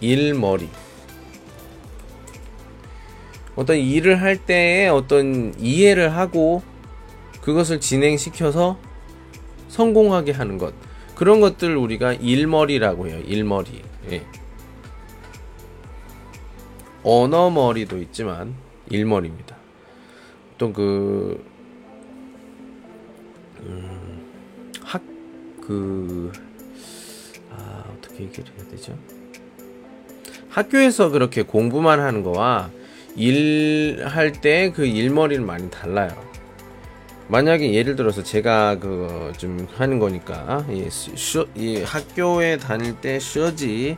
[0.00, 0.68] 일머리.
[3.56, 6.62] 어떤 일을 할 때에 어떤 이해를 하고
[7.40, 8.78] 그것을 진행시켜서
[9.66, 10.72] 성공하게 하는 것.
[11.16, 13.20] 그런 것들 우리가 일머리라고 해요.
[13.26, 13.82] 일머리.
[14.12, 14.24] 예.
[17.02, 18.54] 언어머리도 있지만
[18.88, 19.56] 일머리입니다.
[20.58, 21.44] 또 그,
[23.66, 24.22] 음,
[24.82, 25.02] 학,
[25.66, 26.32] 그,
[27.50, 28.96] 아, 어떻게 얘기를 해야 되죠?
[30.50, 32.70] 학교에서 그렇게 공부만 하는 거와
[33.16, 36.10] 일할 때 그 일머리는 많이 달라요.
[37.28, 43.96] 만약에 예를 들어서 제가 그 좀 하는 거니까 예, 슈, 이 학교에 다닐 때 셔지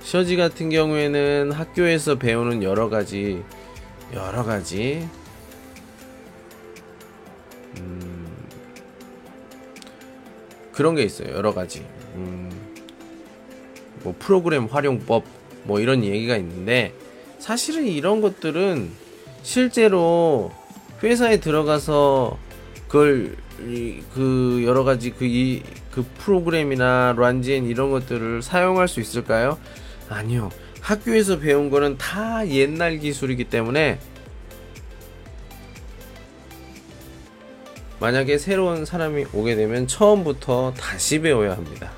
[0.00, 3.42] 셔지 같은 경우에는 학교에서 배우는 여러 가지
[4.12, 5.08] 여러 가지
[10.76, 11.34] 그런 게 있어요.
[11.34, 12.50] 여러 가지 음,
[14.02, 15.24] 뭐 프로그램 활용법
[15.64, 16.92] 뭐 이런 얘기가 있는데
[17.38, 18.90] 사실은 이런 것들은
[19.42, 20.52] 실제로
[21.02, 22.38] 회사에 들어가서
[22.86, 23.36] 그걸
[24.14, 25.62] 그 여러 가지 그 이
[25.96, 29.56] 그 프로그램이나 란지엔 이런 것들을 사용할 수 있을까요?
[30.10, 30.50] 아니요.
[30.82, 33.98] 학교에서 배운 거는 다 옛날 기술이기 때문에
[38.00, 41.90] 만약에 새로운 사람이 오게 되면 처음부터 다시 배워야 합니다.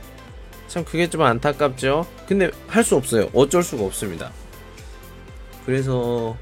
[0.69, 2.07] 참 그게 좀 안타깝죠?
[2.27, 3.29] 근데 할 수 없어요.
[3.33, 4.31] 어쩔 수가 없습니다.
[5.67, 6.37] 그래서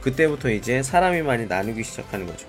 [0.00, 2.46] 그때부터 이제 사람이 많이 나누기 시작하는 거죠.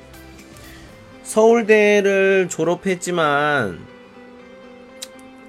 [1.24, 3.86] 서울대를 졸업했지만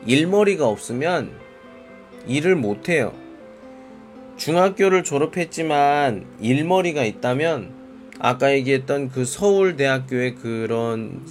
[0.07, 1.31] 일머리가 없으면
[2.27, 3.15] 일을 못해요.
[4.37, 7.80] 중학교를 졸업했지만 일머리가 있다면
[8.21, 11.27] 아까 얘기했던 그 서울대학교의 그런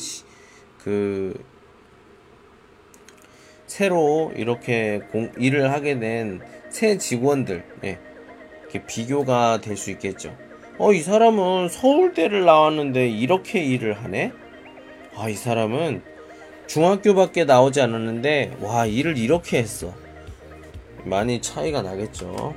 [0.84, 1.34] 그
[3.68, 7.98] 새로 이렇게 공, 일을 하게 된 새 직원들 예,
[8.62, 10.36] 이렇게 비교가 될 수 있겠죠.
[10.78, 14.32] 어, 이 사람은 서울대를 나왔는데 이렇게 일을 하네?
[15.16, 16.02] 아, 이 사람은
[16.68, 19.94] 중학교밖에 나오지 않았는데, 와, 일을 이렇게 했어.
[21.04, 22.54] 많이 차이가 나겠죠.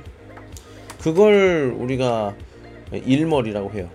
[1.01, 2.35] 그걸 우리가
[2.91, 3.89] 일머리라고 해요.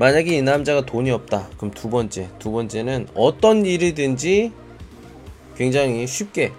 [0.00, 1.50] 만약에 이 남자가 돈이 없다.
[1.58, 2.30] 그럼 두 번째.
[2.38, 4.50] 두 번째는 어떤 일이든지
[5.56, 6.54] 굉장히 쉽게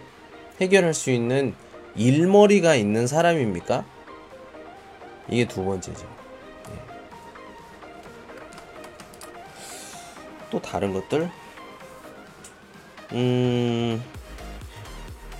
[0.61, 1.55] 해결할 수 있는
[1.95, 3.83] 일머리가 있는 사람입니까?
[5.27, 6.07] 이게 두 번째죠.
[6.69, 6.75] 예.
[10.51, 11.27] 또 다른 것들?
[13.13, 14.03] 음,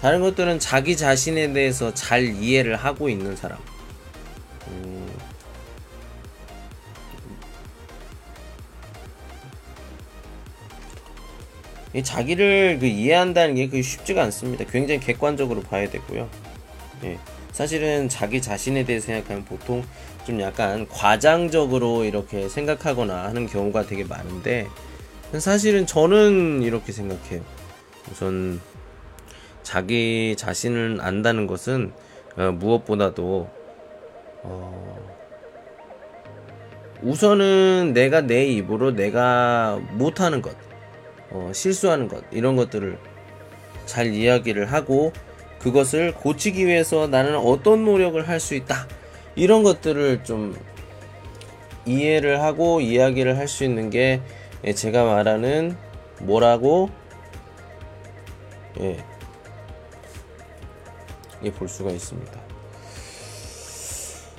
[0.02, 3.60] 다른 것들은 자기 자신에 대해서 잘 이해를 하고 있는 사람.
[4.70, 5.01] 음,
[12.02, 14.64] 자기를 그 이해한다는 게 그 쉽지가 않습니다.
[14.66, 16.30] 굉장히 객관적으로 봐야 되고요.
[17.04, 17.18] 예.
[17.52, 19.84] 사실은 자기 자신에 대해 생각하면 보통
[20.26, 24.68] 좀 약간 과장적으로 이렇게 생각하거나 하는 경우가 되게 많은데
[25.38, 27.42] 사실은 저는 이렇게 생각해요.
[28.12, 28.62] 우선
[29.64, 31.92] 자기 자신을 안다는 것은
[32.38, 33.50] 어, 무엇보다도
[34.44, 35.12] 어,
[37.02, 40.56] 우선은 내가 내 입으로 내가 못하는 것,
[41.32, 42.98] 어, 실수하는 것 이런 것들을
[43.86, 45.12] 잘 이야기를 하고
[45.60, 48.88] 그것을 고치기 위해서 나는 어떤 노력을 할 수 있다.
[49.36, 50.56] 이런 것들을 좀
[51.86, 54.22] 이해를 하고 이야기를 할 수 있는 게
[54.64, 55.76] 예, 제가 말하는
[56.20, 56.90] 뭐라고?
[58.80, 58.98] 예,
[61.44, 62.40] 예, 볼 수가 있습니다.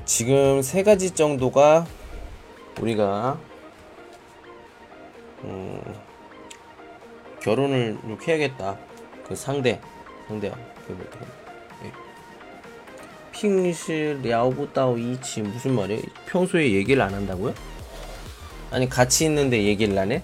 [0.04, 1.86] 지금 세 가지 정도가
[2.80, 3.38] 우리가
[5.44, 5.81] 음,
[7.42, 8.78] 결혼을 이렇게 해야겠다.
[9.26, 9.80] 그 상대,
[10.28, 10.52] 상대야.
[10.86, 11.06] 그 뭐
[11.84, 11.92] 예.
[13.32, 16.02] 핑시 랴오부다오 이치 무슨 말이에요?
[16.26, 17.54] 평소에 얘기를 안 한다고요?
[18.70, 20.22] 아니 같이 있는데 얘기를 안 해?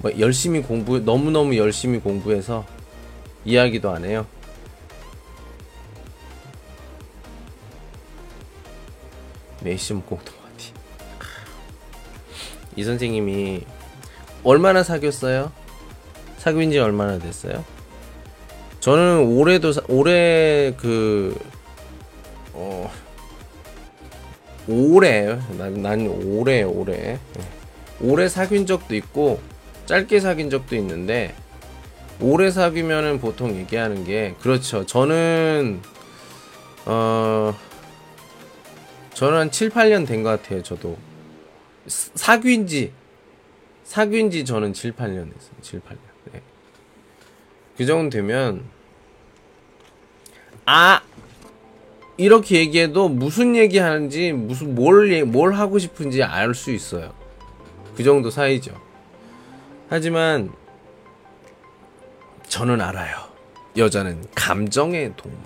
[0.00, 2.64] 뭐 열심히 공부 너무 너무 열심히 공부해서
[3.44, 4.26] 이야기도 안 해요.
[9.62, 10.72] 메시모 공동화티.
[12.76, 13.64] 이 선생님이
[14.42, 15.52] 얼마나 사귀었어요?
[16.42, 17.64] 사귄 지 얼마나 됐어요?
[18.80, 21.38] 저는 올해도 사, 올해 그
[22.52, 22.90] 어,
[24.66, 27.20] 올해 난, 난 올해 올해
[28.00, 29.40] 올해 사귄 적도 있고
[29.86, 31.32] 짧게 사귄 적도 있는데
[32.20, 34.84] 오래 사귀면은 보통 얘기하는 게 그렇죠.
[34.84, 35.80] 저는
[36.86, 37.54] 어
[39.14, 40.60] 저는 한 7, 8년 된 것 같아요.
[40.64, 40.96] 저도
[41.86, 42.92] 사귄 지
[43.84, 45.52] 사귄 지 저는 7, 8년 됐어요.
[45.60, 46.11] 7, 8년.
[47.72, 47.78] 네.
[47.78, 48.64] 그 정도 되면
[50.66, 51.02] 아
[52.16, 57.14] 이렇게 얘기해도 무슨 얘기 하는지 무슨 뭘, 뭘 하고 싶은지 알 수 있어요.
[57.96, 58.80] 그 정도 사이죠.
[59.88, 60.52] 하지만
[62.48, 63.16] 저는 알아요.
[63.76, 65.40] 여자는 감정의 동물.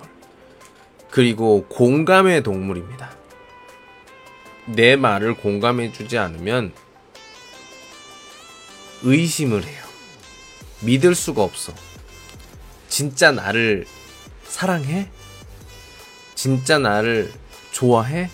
[1.09, 3.11] 그리고 공감의 동물입니다.
[4.65, 6.73] 내 말을 공감해주지 않으면
[9.03, 9.83] 의심을 해요.
[10.81, 11.73] 믿을 수가 없어.
[12.89, 13.85] 진짜 나를
[14.43, 15.09] 사랑해?
[16.35, 17.33] 진짜 나를
[17.71, 18.29] 좋아해?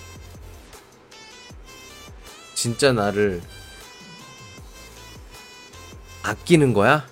[2.54, 3.42] 진짜 나를
[6.24, 7.06] 아끼는 거야?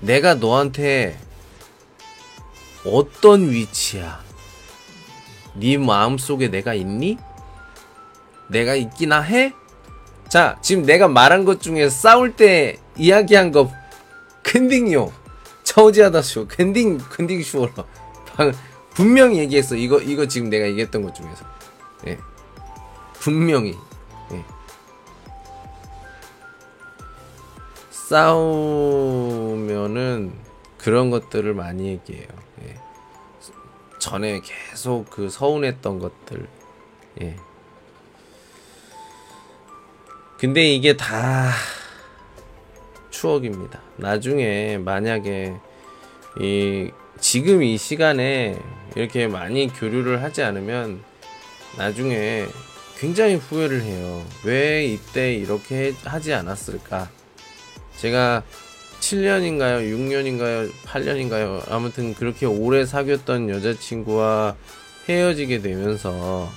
[0.00, 1.18] 내가 너한테
[2.84, 4.20] 어떤 위치야?
[5.54, 7.18] 네 마음속에 내가 있니?
[8.48, 9.52] 내가 있기나 해?
[10.32, 13.70] 자, 지금 내가 말한 것 중에 싸울 때 이야기한 거
[14.42, 15.12] 肯定有.
[15.62, 16.70] 吵架的时候.
[16.70, 17.84] 肯定 肯定 说了.
[18.94, 19.76] 분명히 얘기했어.
[19.76, 21.44] 이거 이거 지금 내가 얘기했던 것 중에서.
[22.06, 22.16] 예.
[23.12, 23.76] 분명히.
[24.32, 24.42] 예.
[27.90, 29.12] 싸우면은
[30.78, 32.28] 그런 것들을 많이 얘기해요.
[32.64, 32.80] 예.
[33.98, 36.48] 전에 계속 그 서운했던 것들.
[37.20, 37.36] 예.
[40.42, 41.52] 근데 이게 다
[43.10, 43.80] 추억입니다.
[43.96, 45.54] 나중에 만약에
[46.40, 46.90] 이
[47.20, 48.58] 지금 이 시간에
[48.96, 51.00] 이렇게 많이 교류를 하지 않으면
[51.78, 52.46] 나중에
[52.98, 54.26] 굉장히 후회를 해요.
[54.44, 57.08] 왜 이때 이렇게 하지 않았을까?
[57.98, 58.42] 제가
[58.98, 59.88] 7년인가요?
[59.96, 60.72] 6년인가요?
[60.86, 61.70] 8년인가요?
[61.70, 64.56] 아무튼 그렇게 오래 사귀었던 여자친구와
[65.08, 66.50] 헤어지게 되면서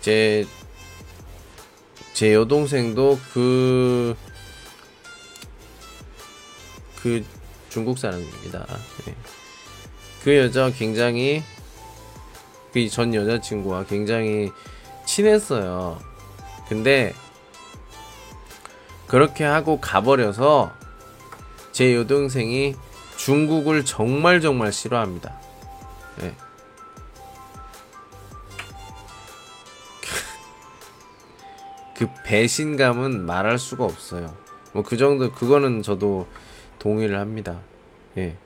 [0.00, 0.46] 제,
[2.20, 4.14] 제 여동생도 그,
[7.00, 7.24] 그
[7.70, 8.66] 중국 사람입니다.
[9.06, 9.14] 네.
[10.22, 11.42] 그 여자 굉장히
[12.74, 14.52] 그 전 여자친구와 굉장히
[15.06, 15.98] 친했어요.
[16.68, 17.14] 근데
[19.06, 20.72] 그렇게 하고 가버려서
[21.72, 22.74] 제 여동생이
[23.16, 25.39] 중국을 정말 정말 싫어합니다.
[32.00, 34.34] 그 배신감은 말할 수가 없어요.
[34.72, 36.26] 뭐 그 정도 그거는 저도
[36.78, 37.60] 동의를 합니다.
[38.16, 38.38] 예.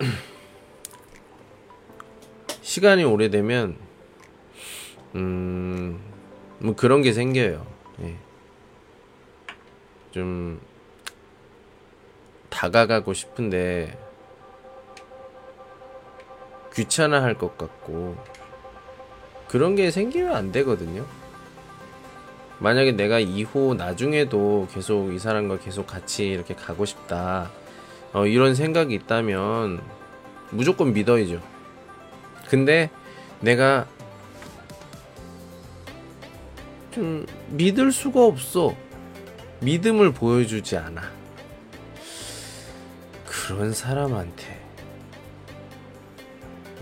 [2.60, 3.76] 시간이 오래되면
[5.14, 6.00] 음,
[6.58, 7.64] 뭐 그런 게 생겨요.
[8.02, 8.16] 예.
[10.10, 10.60] 좀
[12.50, 13.96] 다가가고 싶은데
[16.74, 18.16] 귀찮아 할 것 같고
[19.46, 21.06] 그런 게 생기면 안 되거든요.
[22.58, 27.50] 만약에 내가 이후 나중에도 계속 이 사람과 계속 같이 이렇게 가고 싶다.
[28.12, 29.80] 어, 이런 생각이 있다면
[30.50, 31.42] 무조건 믿어야죠.
[32.48, 32.90] 근데
[33.40, 33.86] 내가
[36.92, 38.74] 좀 믿을 수가 없어.
[39.60, 41.02] 믿음을 보여주지 않아.
[43.26, 44.62] 그런 사람한테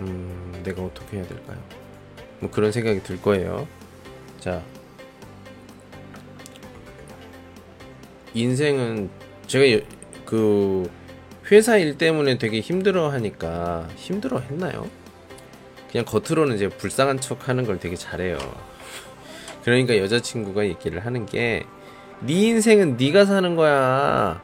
[0.00, 1.58] 음, 내가 어떻게 해야 될까요?
[2.40, 3.66] 뭐 그런 생각이 들 거예요.
[4.38, 4.62] 자,
[8.34, 9.10] 인생은
[9.46, 9.80] 제가 여-
[10.24, 10.88] 그
[11.50, 14.88] 회사 일 때문에 되게 힘들어 하니까 힘들어 했나요?
[15.90, 18.38] 그냥 겉으로는 이제 불쌍한 척 하는 걸 되게 잘해요.
[19.64, 21.64] 그러니까 여자친구가 얘기를 하는 게
[22.24, 24.40] 네 인생은 네가 사는 거야.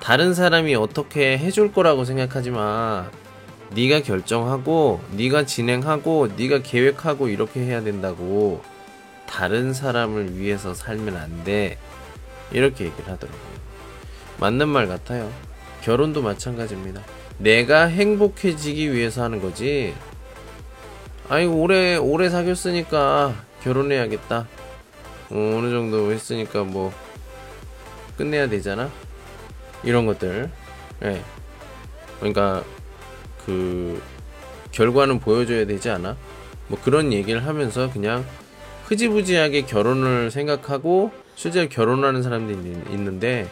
[0.00, 3.10] 다른 사람이 어떻게 해줄 거라고 생각하지 마.
[3.74, 8.62] 네가 결정하고 네가 진행하고 네가 계획하고 이렇게 해야 된다고.
[9.28, 11.76] 다른 사람을 위해서 살면 안 돼.
[12.52, 13.58] 이렇게 얘기를 하더라고요.
[14.38, 15.30] 맞는 말 같아요.
[15.82, 17.02] 결혼도 마찬가지입니다.
[17.38, 19.94] 내가 행복해지기 위해서 하는 거지.
[21.28, 24.48] 아이고 오래 오래 사귀었으니까 결혼해야겠다.
[25.30, 26.92] 어, 어느 정도 했으니까 뭐
[28.16, 28.90] 끝내야 되잖아.
[29.84, 30.50] 이런 것들.
[31.04, 31.22] 예.
[32.18, 32.64] 그러니까
[33.44, 34.02] 그
[34.72, 36.16] 결과는 보여줘야 되지 않아?
[36.68, 38.24] 뭐 그런 얘기를 하면서 그냥
[38.86, 43.48] 흐지부지하게 결혼을 생각하고 실제로 결혼하는 사람들이 있- 있는데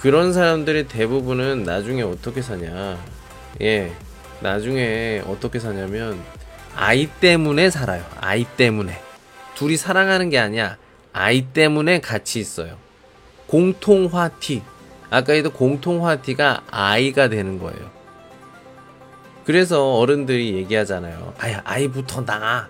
[0.00, 3.02] 그런 사람들의 대부분은 나중에 어떻게 사냐.
[3.62, 3.90] 예.
[4.40, 6.20] 나중에 어떻게 사냐면
[6.76, 8.04] 아이 때문에 살아요.
[8.20, 9.00] 아이 때문에.
[9.54, 10.76] 둘이 사랑하는 게 아니야.
[11.14, 12.76] 아이 때문에 같이 있어요.
[13.46, 14.62] 공통화티.
[15.08, 17.90] 아까에도 공통화티가 아이가 되는 거예요.
[19.46, 21.32] 그래서 어른들이 얘기하잖아요.
[21.38, 22.68] 아야, 아이부터 낳아.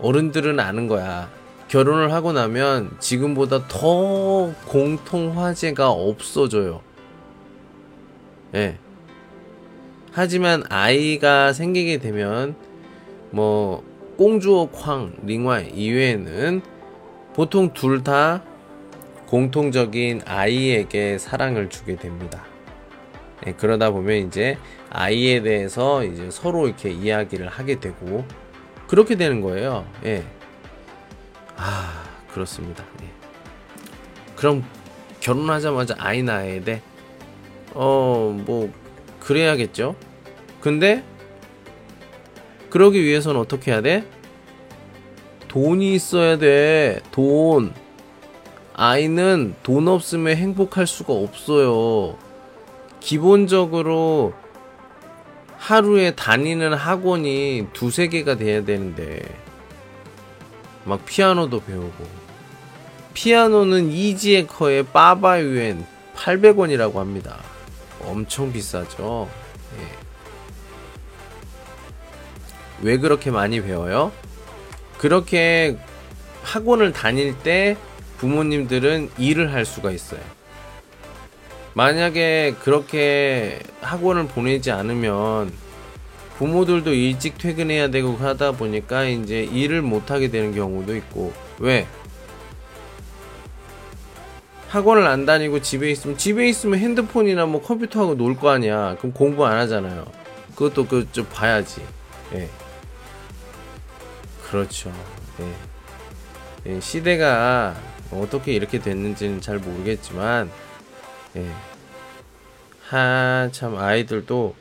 [0.00, 1.37] 어른들은 아는 거야.
[1.68, 6.80] 결혼을 하고 나면 지금보다 더 공통 화제가 없어져요.
[8.54, 8.78] 예.
[10.12, 12.56] 하지만 아이가 생기게 되면
[13.30, 13.84] 뭐
[14.16, 16.62] 꽁주어 쾅 링와이 이외에는
[17.34, 18.42] 보통 둘 다
[19.26, 22.44] 공통적인 아이에게 사랑을 주게 됩니다.
[23.46, 24.56] 예, 그러다 보면 이제
[24.90, 28.24] 아이에 대해서 이제 서로 이렇게 이야기를 하게 되고
[28.88, 29.84] 그렇게 되는 거예요.
[30.06, 30.24] 예.
[31.58, 32.84] 아, 그렇습니다.
[33.02, 33.08] 예.
[34.36, 34.64] 그럼
[35.20, 36.80] 결혼하자마자 아이 낳아야 돼?
[37.74, 38.72] 어, 뭐,
[39.20, 39.96] 그래야겠죠?
[40.60, 41.04] 근데,
[42.70, 44.04] 그러기 위해서는 어떻게 해야 돼?
[45.48, 47.00] 돈이 있어야 돼.
[47.10, 47.74] 돈.
[48.74, 52.16] 아이는 돈 없으면 행복할 수가 없어요.
[53.00, 54.34] 기본적으로
[55.56, 59.20] 하루에 다니는 학원이 두세 개가 돼야 되는데,
[60.88, 62.04] 막 피아노도 배우고,
[63.14, 65.86] 피아노는 이지에커의 빠바유엔
[66.16, 67.38] 800원이라고 합니다.
[68.04, 69.28] 엄청 비싸죠.
[69.78, 69.88] 예.
[72.80, 74.12] 왜 그렇게 많이 배워요?
[74.98, 75.76] 그렇게
[76.42, 77.76] 학원을 다닐 때
[78.18, 80.20] 부모님들은 일을 할 수가 있어요.
[81.74, 85.52] 만약에 그렇게 학원을 보내지 않으면
[86.38, 91.86] 부모들도 일찍 퇴근해야 되고 하다 보니까 이제 일을 못 하게 되는 경우도 있고 왜?
[94.68, 98.96] 학원을 안 다니고 집에 있으면 집에 있으면 핸드폰이나 뭐 컴퓨터하고 놀 거 아니야.
[98.98, 100.04] 그럼 공부 안 하잖아요.
[100.54, 101.80] 그것도 그 좀 봐야지.
[102.34, 102.48] 예.
[104.48, 104.92] 그렇죠.
[105.40, 105.52] 예.
[106.74, 107.74] 예, 시대가
[108.12, 110.50] 어떻게 이렇게 됐는지는 잘 모르겠지만
[111.36, 111.46] 예.
[112.88, 114.54] 한참 아이들도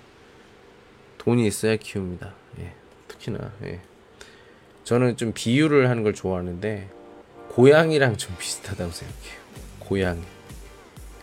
[1.28, 2.34] 돈이 있어야 키웁니다.
[2.60, 2.72] 예.
[3.10, 3.82] 특히나 예.
[4.86, 6.90] 저는 좀 비유를 하는 걸 좋아하는데
[7.50, 9.34] 고양이랑 좀 비슷하다고 생각해요.
[9.80, 10.22] 고양이.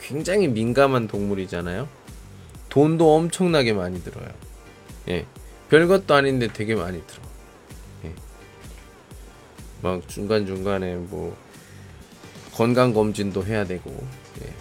[0.03, 1.89] 굉장히 민감한 동물이잖아요.
[2.69, 4.29] 돈도 엄청나게 많이 들어요.
[5.09, 5.25] 예.
[5.71, 7.23] 별것도 아닌데 되게 많이 들어.
[8.05, 8.13] 예.
[9.81, 11.35] 막 중간 중간에 뭐
[12.53, 13.91] 건강 검진도 해야 되고.
[14.43, 14.53] 예.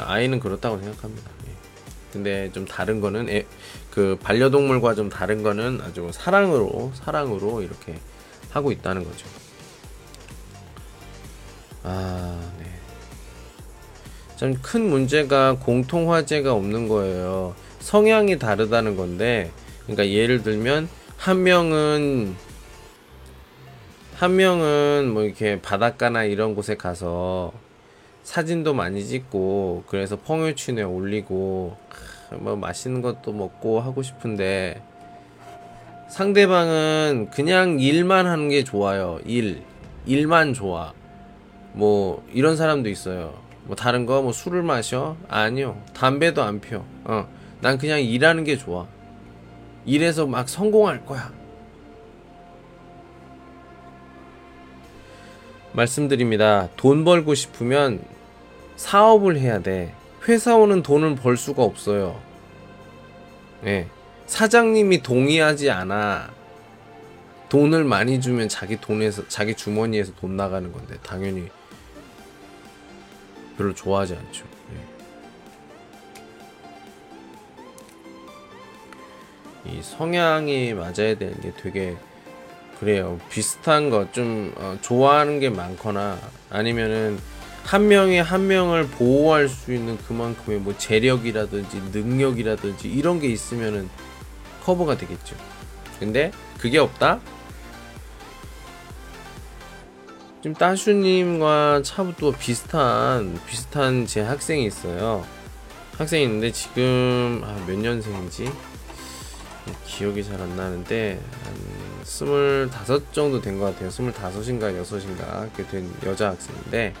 [0.00, 1.39] 아이는 그렇다고 생각합니다.
[2.10, 2.12] 예.
[2.12, 3.46] 근데 좀 다른 거는 애,
[3.90, 7.98] 그 반려동물과 좀 다른 거는 아주 사랑으로 사랑으로 이렇게
[8.50, 9.26] 하고 있다는 거죠.
[11.82, 12.66] 아, 네.
[14.36, 17.54] 참 큰 문제가 공통 화제가 없는 거예요.
[17.80, 19.50] 성향이 다르다는 건데,
[19.84, 22.34] 그러니까 예를 들면 한 명은
[24.16, 27.52] 한 명은 뭐 이렇게 바닷가나 이런 곳에 가서
[28.34, 31.76] 사진도 많이 찍고 그래서 펑유춘에 올리고
[32.38, 34.80] 뭐 맛있는 것도 먹고 하고 싶은데
[36.08, 39.18] 상대방은 그냥 일만 하는 게 좋아요.
[39.24, 39.64] 일.
[40.06, 40.92] 일만 좋아.
[41.72, 43.34] 뭐 이런 사람도 있어요.
[43.64, 45.16] 뭐 다른 거 뭐 술을 마셔?
[45.28, 45.82] 아니요.
[45.92, 46.84] 담배도 안 펴.
[47.02, 47.28] 어.
[47.60, 48.86] 난 그냥 일하는 게 좋아.
[49.84, 51.32] 일해서 막 성공할 거야.
[55.72, 56.68] 말씀드립니다.
[56.76, 58.19] 돈 벌고 싶으면
[58.80, 59.94] 사업을 해야 돼.
[60.26, 62.18] 회사원은 돈을 벌 수가 없어요.
[63.66, 63.86] 예.
[64.26, 66.30] 사장님이 동의하지 않아.
[67.50, 71.50] 돈을 많이 주면 자기 돈에서 자기 주머니에서 돈 나가는 건데 당연히
[73.58, 74.46] 별로 좋아하지 않죠.
[79.66, 79.70] 예.
[79.72, 81.98] 이 성향이 맞아야 되는 게 되게
[82.78, 83.20] 그래요.
[83.28, 86.18] 비슷한 거좀 어, 좋아하는 게 많거나
[86.48, 87.18] 아니면은
[87.70, 93.88] 한 명이 한 명을 보호할 수 있는 그만큼의 뭐 재력이라든지 능력이라든지 이런 게 있으면은
[94.64, 95.36] 커버가 되겠죠.
[96.00, 97.20] 근데 그게 없다?
[100.42, 105.24] 지금 따슈님과 차부터 비슷한 비슷한 제 학생이 있어요.
[105.96, 108.50] 학생이 있는데 지금 아, 몇 년생인지
[109.86, 111.54] 기억이 잘 안 나는데 한
[112.04, 113.90] 스물다섯 정도 된 것 같아요.
[113.90, 116.94] 스물다섯인가 여섯인가 그렇게 된 여자 학생인데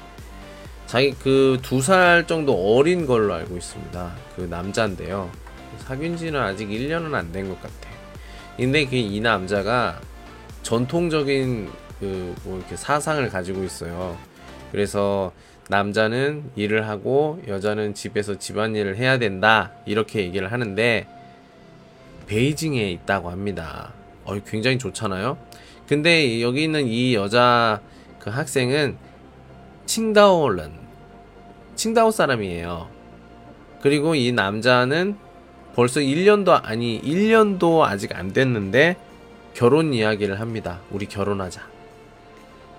[0.90, 4.12] 자기 그 두 살 정도 어린 걸로 알고 있습니다.
[4.34, 5.30] 그 남자인데요.
[5.78, 7.88] 사귄 지는 아직 1년은 안 된 것 같아.
[8.56, 10.00] 근데 그 이 남자가
[10.64, 11.68] 전통적인
[12.00, 14.16] 그 뭐 이렇게 사상을 가지고 있어요.
[14.72, 15.32] 그래서
[15.68, 19.70] 남자는 일을 하고 여자는 집에서 집안일을 해야 된다.
[19.86, 21.06] 이렇게 얘기를 하는데
[22.26, 23.92] 베이징에 있다고 합니다.
[24.24, 25.38] 어, 굉장히 좋잖아요.
[25.86, 27.80] 근데 여기 있는 이 여자
[28.18, 28.96] 그 학생은
[29.86, 30.79] 칭다오런
[31.80, 32.90] 칭다오 사람이에요.
[33.80, 35.16] 그리고 이 남자는
[35.74, 38.98] 벌써 1년도 아니 1년도 아직 안 됐는데
[39.54, 40.80] 결혼 이야기를 합니다.
[40.90, 41.66] 우리 결혼하자.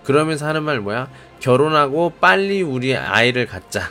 [0.04, 1.10] 그러면서 하는 말 뭐야?
[1.40, 3.90] 결혼하고 빨리 우리 아이를 갖자.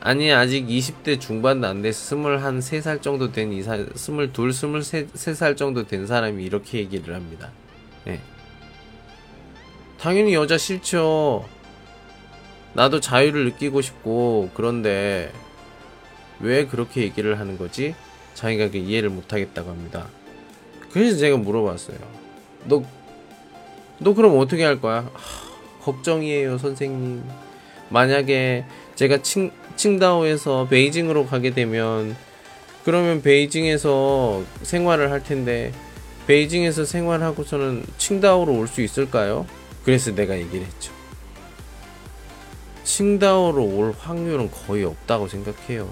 [0.00, 6.42] 아니 아직 20대 중반도 안 돼서 23살 정도 된 이사 22, 23살 정도 된 사람이
[6.42, 7.52] 이렇게 얘기를 합니다.
[8.04, 8.20] 네.
[10.00, 11.61] 당연히 여자 싫죠.
[12.74, 15.30] 나도 자유를 느끼고 싶고 그런데
[16.40, 17.94] 왜 그렇게 얘기를 하는 거지?
[18.34, 20.06] 자기가 그 이해를 못 하겠다고 합니다.
[20.92, 21.98] 그래서 제가 물어봤어요.
[22.64, 22.82] 너,
[23.98, 25.08] 너 그럼 어떻게 할 거야?
[25.12, 27.22] 하, 걱정이에요, 선생님.
[27.90, 28.64] 만약에
[28.94, 32.16] 제가 칭, 칭다오에서 베이징으로 가게 되면,
[32.84, 35.72] 그러면 베이징에서 생활을 할 텐데,
[36.26, 39.46] 베이징에서 생활하고서는 칭다오로 올 수 있을까요?
[39.84, 40.92] 그래서 내가 얘기를 했죠.
[42.84, 45.88] 칭다오로 올 확률은 거의 없다고 생각해요.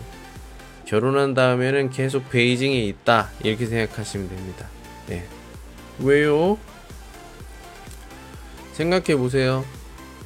[0.87, 3.31] 결혼한 다음에는 계속 베이징에 있다.
[3.45, 4.67] 이렇게 생각하시면 됩니다.
[5.07, 5.25] 네.
[6.01, 6.59] 왜요?
[8.73, 9.65] 생각해 보세요.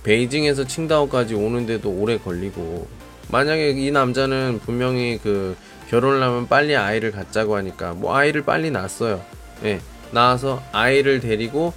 [0.05, 2.87] 베이징에서 칭다오까지 오는데도 오래 걸리고,
[3.31, 5.57] 만약에 이 남자는 분명히 그
[5.91, 9.23] 결혼을 하면 빨리 아이를 갖자고 하니까, 뭐 아이를 빨리 낳았어요.
[9.65, 9.75] 예.
[9.75, 9.81] 네.
[10.12, 11.75] 낳아서 아이를 데리고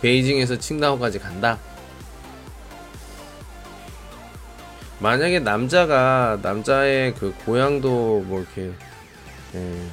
[0.00, 1.58] 베이징에서 칭다오까지 간다.
[5.00, 8.72] 만약에 남자가 남자의 그 고향도 뭐 이렇게
[9.54, 9.86] 예,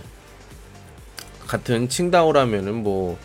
[1.47, 3.17] 같은 칭다오라면은 뭐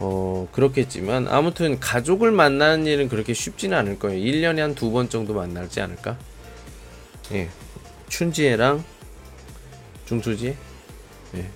[0.00, 4.18] 어, 그렇겠지만 아무튼 가족을 만나는 일은 그렇게 쉽지는 않을 거예요.
[4.24, 6.16] 1년에 한 두 번 정도 만날지 않을까?
[7.32, 7.48] 예.
[8.08, 8.82] 춘지애랑
[10.06, 10.56] 중수지
[11.34, 11.50] 예.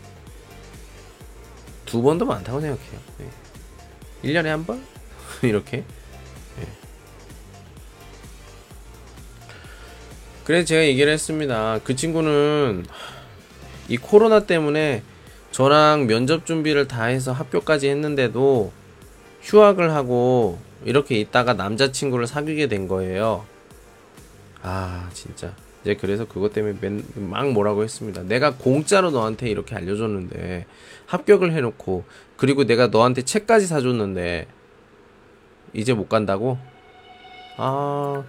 [1.86, 3.00] 두 번도 많다고 생각해요.
[3.20, 4.28] 예.
[4.28, 4.84] 1년에 한 번?
[5.42, 5.84] 이렇게
[10.44, 11.80] 그래서 제가 얘기를 했습니다.
[11.84, 12.84] 그 친구는
[13.88, 15.02] 이 코로나 때문에
[15.50, 18.72] 저랑 면접 준비를 다 해서 합격까지 했는데도
[19.42, 23.44] 휴학을 하고 이렇게 있다가 남자친구를 사귀게 된 거예요.
[24.62, 25.54] 아, 진짜.
[25.82, 28.22] 이제 그래서 그것 때문에 맨, 막 뭐라고 했습니다.
[28.22, 30.66] 내가 공짜로 너한테 이렇게 알려줬는데
[31.06, 32.04] 합격을 해놓고
[32.36, 34.46] 그리고 내가 너한테 책까지 사줬는데
[35.72, 36.58] 이제 못 간다고?
[37.56, 38.22] 아,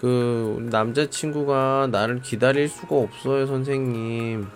[0.00, 4.46] 그 남자친구가 나를 기다릴 수가 없어요, 선생님.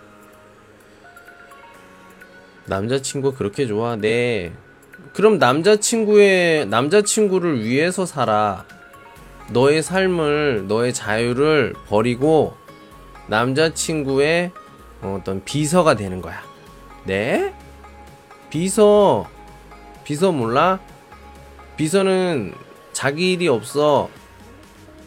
[2.66, 3.96] 남자친구 그렇게 좋아?
[3.96, 4.52] 네.
[5.12, 8.64] 그럼 남자친구의 남자친구를 위해서 살아.
[9.50, 12.54] 너의 삶을, 너의 자유를 버리고
[13.26, 14.52] 남자친구의
[15.02, 16.40] 어떤 비서가 되는 거야.
[17.04, 17.52] 네?
[18.48, 19.28] 비서
[20.04, 20.78] 비서 몰라?
[21.76, 22.54] 비서는
[22.92, 24.08] 자기 일이 없어.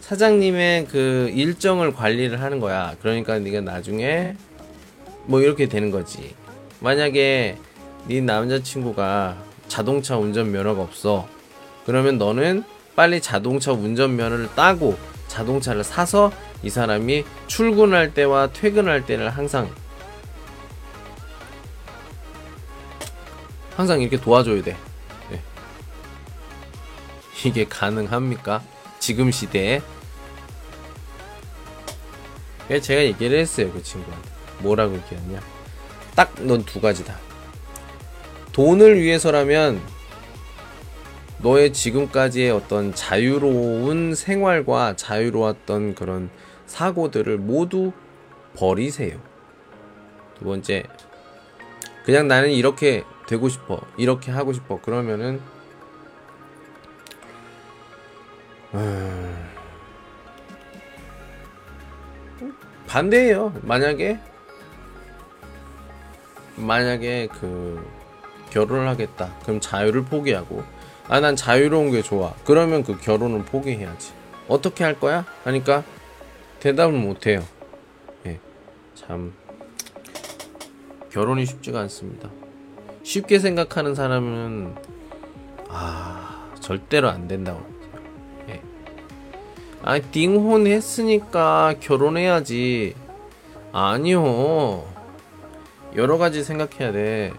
[0.06, 2.96] 사장님의 그 일정을 관리를 하는 거야.
[3.02, 4.36] 그러니까 네가 나중에
[5.24, 6.36] 뭐 이렇게 되는 거지.
[6.80, 7.58] 만약에
[8.08, 9.36] 네 남자친구가
[9.68, 11.28] 자동차 운전 면허가 없어.
[11.88, 12.64] 그러면 너는
[12.96, 14.96] 빨리 자동차 운전 면허를 따고
[15.28, 16.32] 자동차를 사서
[16.62, 19.74] 이 사람이 출근할 때와 퇴근할 때를 항상
[23.76, 24.78] 항상 이렇게 도와줘야 돼.
[25.32, 25.42] 네.
[27.44, 28.62] 이게 가능합니까?
[29.00, 29.82] 지금 시대에?
[32.68, 34.30] 제가 얘기를 했어요, 그 친구한테.
[34.60, 35.42] 뭐라고 얘기했냐?
[36.16, 37.18] 딱 넌 두 가지다.
[38.54, 39.82] 돈을 위해서라면
[41.40, 46.30] 너의 지금까지의 어떤 자유로운 생활과 자유로웠던 그런
[46.66, 47.92] 사고들을 모두
[48.56, 49.20] 버리세요.
[50.40, 50.84] 두 번째,
[52.06, 53.82] 그냥 나는 이렇게 되고 싶어.
[53.98, 54.80] 이렇게 하고 싶어.
[54.82, 55.42] 그러면은,
[58.74, 59.45] 음...
[62.96, 63.52] 반대예요.
[63.64, 64.18] 만약에,
[66.56, 67.86] 만약에 그,
[68.52, 69.36] 결혼을 하겠다.
[69.44, 70.64] 그럼 자유를 포기하고
[71.10, 72.34] 아 난 자유로운 게 좋아.
[72.46, 74.14] 그러면 그 결혼을 포기해야지.
[74.48, 75.26] 어떻게 할 거야?
[75.44, 75.84] 하니까
[76.62, 77.44] 대답을 못 해요.
[78.28, 78.40] 예.
[78.96, 79.34] 참
[81.12, 82.30] 결혼이 쉽지가 않습니다.
[83.04, 84.74] 쉽게 생각하는 사람은
[85.68, 87.75] 아 절대로 안 된다고 예.
[89.88, 92.96] 아 띵혼 했으니까 결혼해야지.
[93.72, 94.84] 아니요.
[95.96, 97.32] 여러 가지 생각해야 돼.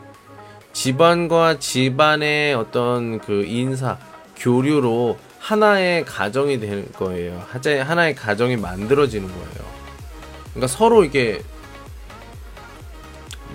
[0.72, 3.98] 집안과 집안의 어떤 그 인사,
[4.36, 7.44] 교류로 하나의 가정이 될 거예요.
[7.48, 9.68] 하나의 가정이 만들어지는 거예요.
[10.50, 11.42] 그러니까 서로 이게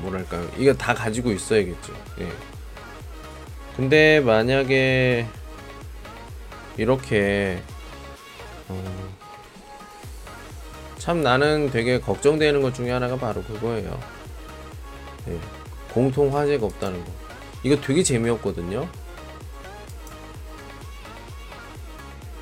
[0.01, 0.49] 뭐랄까요?
[0.57, 1.93] 이거 다 가지고 있어야겠죠.
[2.19, 2.27] 예.
[3.77, 5.27] 근데 만약에
[6.75, 7.61] 이렇게
[8.71, 9.09] 어,
[10.97, 13.99] 참 나는 되게 걱정되는 것 중에 하나가 바로 그거예요.
[15.29, 15.39] 예.
[15.93, 17.11] 공통 화제가 없다는 거.
[17.63, 18.87] 이거 되게 재미없거든요.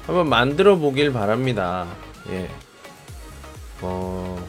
[0.05, 1.87] 한번 만들어 보길 바랍니다.
[2.29, 2.49] 예.
[3.81, 4.43] 어,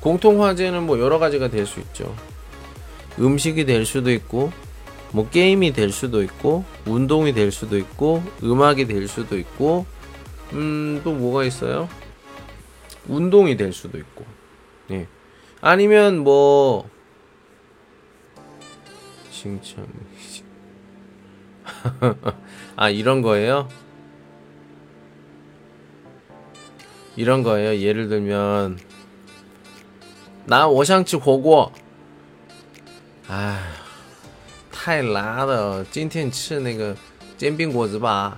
[0.00, 2.14] 공통 화제는 뭐 여러 가지가 될 수 있죠.
[3.18, 4.52] 음식이 될 수도 있고,
[5.10, 9.86] 뭐 게임이 될 수도 있고, 운동이 될 수도 있고, 음악이 될 수도 있고,
[10.53, 11.89] 음, 또 뭐가 있어요?
[13.07, 14.25] 운동이 될 수도 있고,
[14.91, 15.07] 예.
[15.61, 16.89] 아니면 뭐,
[19.31, 19.87] 칭찬.
[22.75, 23.67] 아, 이런 거예요?
[27.15, 27.79] 이런 거예요.
[27.79, 28.79] 예를 들면,
[30.45, 31.71] 나 오샹치 고고.
[33.27, 33.59] 아,
[34.71, 36.93] 太辣了，今天吃那个
[37.37, 38.37] 煎饼果子吧。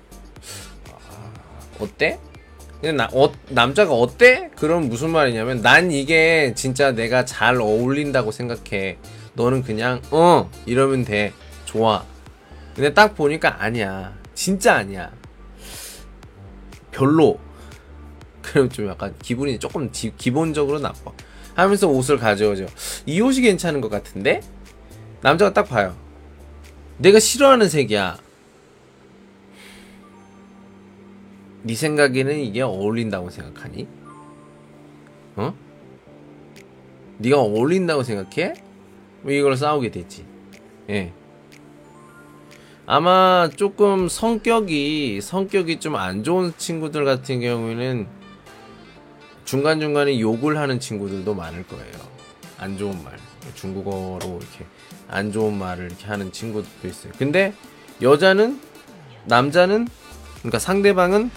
[1.81, 2.19] 아, 어때?
[2.73, 4.49] 근데 나, 어, 남자가 어때?
[4.55, 8.97] 그럼 무슨 말이냐면 난 이게 진짜 내가 잘 어울린다고 생각해.
[9.33, 11.33] 너는 그냥 어 이러면 돼.
[11.65, 12.03] 좋아.
[12.75, 14.13] 근데 딱 보니까 아니야.
[14.33, 15.11] 진짜 아니야.
[16.91, 17.39] 별로.
[18.41, 21.11] 그럼 좀 약간 기분이 조금 지, 기본적으로 나빠.
[21.53, 22.65] 하면서 옷을 가져오죠.
[23.05, 24.41] 이 옷이 괜찮은 것 같은데?
[25.21, 25.95] 남자가 딱 봐요.
[26.97, 28.17] 내가 싫어하는 색이야
[31.63, 33.87] 네 생각에는 이게 어울린다고 생각하니?
[35.35, 35.53] 어?
[37.19, 38.53] 네가 어울린다고 생각해?
[39.21, 40.25] 뭐 이걸 싸우게 됐지.
[40.89, 41.13] 예.
[42.87, 48.07] 아마 조금 성격이 성격이 좀 안 좋은 친구들 같은 경우에는
[49.45, 51.93] 중간 중간에 욕을 하는 친구들도 많을 거예요.
[52.57, 53.17] 안 좋은 말,
[53.55, 54.65] 중국어로 이렇게
[55.07, 57.13] 안 좋은 말을 이렇게 하는 친구들도 있어요.
[57.17, 57.53] 근데
[58.01, 58.59] 여자는
[59.25, 59.87] 남자는
[60.39, 61.29] 그러니까 상대방은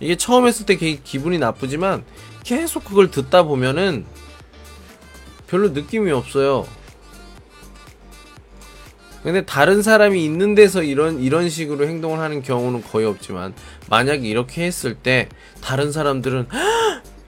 [0.00, 2.04] 이게 처음 했을 때 기분이 나쁘지만
[2.42, 4.06] 계속 그걸 듣다 보면은
[5.46, 6.66] 별로 느낌이 없어요.
[9.22, 13.52] 근데 다른 사람이 있는 데서 이런 이런 식으로 행동을 하는 경우는 거의 없지만
[13.90, 15.28] 만약에 이렇게 했을 때
[15.60, 16.46] 다른 사람들은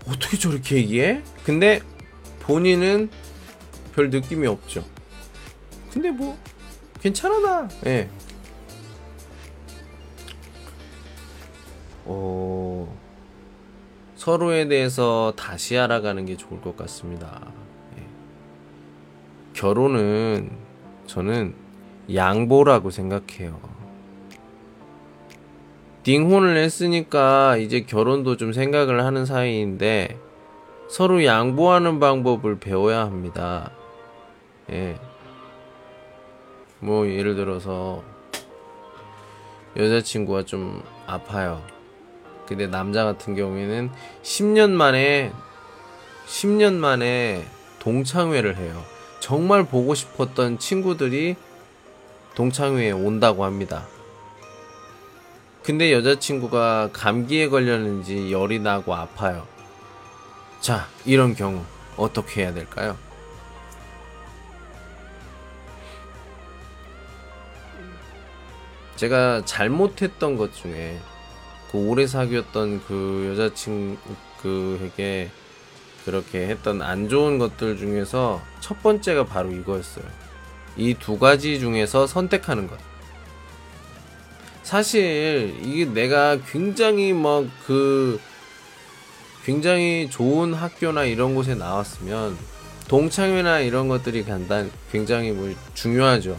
[0.06, 1.22] 어떻게 저렇게 얘기해?
[1.44, 1.80] 근데
[2.40, 3.10] 본인은
[3.94, 4.84] 별 느낌이 없죠.
[5.92, 6.38] 근데 뭐
[7.02, 7.68] 괜찮아 나.
[7.86, 8.08] 예.
[12.05, 12.96] 어
[14.14, 17.40] 서로에 대해서 다시 알아가는 게 좋을 것 같습니다.
[19.53, 20.50] 결혼은
[21.07, 21.55] 저는
[22.12, 23.61] 양보라고 생각해요.
[26.03, 30.18] 띵혼을 했으니까 이제 결혼도 좀 생각을 하는 사이인데
[30.88, 33.70] 서로 양보하는 방법을 배워야 합니다.
[34.70, 34.98] 예.
[36.80, 38.03] 뭐 예를 들어서
[39.76, 41.62] 여자친구가 좀 아파요.
[42.53, 43.90] 근데 남자 같은 경우에는
[44.22, 45.32] 10년 만에
[46.26, 47.46] 10년 만에
[47.78, 48.84] 동창회를 해요.
[49.20, 51.36] 정말 보고 싶었던 친구들이
[52.34, 53.86] 동창회에 온다고 합니다.
[55.62, 59.46] 근데 여자친구가 감기에 걸렸는지 열이 나고 아파요.
[60.61, 61.64] 자, 이런 경우
[61.96, 62.98] 어떻게 해야 될까요?
[68.96, 71.00] 제가 잘못했던 것 중에
[71.72, 75.30] 그 오래 사귀었던 그 여자친구에게
[76.04, 80.04] 그렇게 했던 안 좋은 것들 중에서 첫 번째가 바로 이거였어요.
[80.76, 82.78] 이 두 가지 중에서 선택하는 것.
[84.62, 88.20] 사실 이게 내가 굉장히 막 그
[89.44, 92.36] 굉장히 좋은 학교나 이런 곳에 나왔으면
[92.88, 96.38] 동창회나 이런 것들이 간단 굉장히 뭐 중요하죠.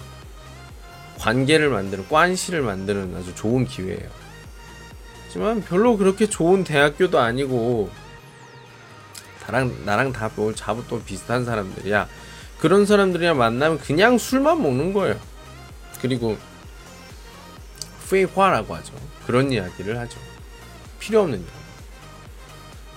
[1.19, 4.22] 관계를 만드는 관시를 만드는 아주 좋은 기회예요.
[5.33, 7.89] 하지만 별로 그렇게 좋은 대학교도 아니고
[9.47, 12.07] 나랑 나랑 다뭐 자부 비슷한 사람들이야.
[12.59, 15.19] 그런 사람들이랑 만나면 그냥 술만 먹는 거예요.
[16.01, 16.37] 그리고
[18.11, 18.93] 페이화라고 하죠.
[19.25, 20.19] 그런 이야기를 하죠.
[20.99, 21.51] 필요 없는 이야기.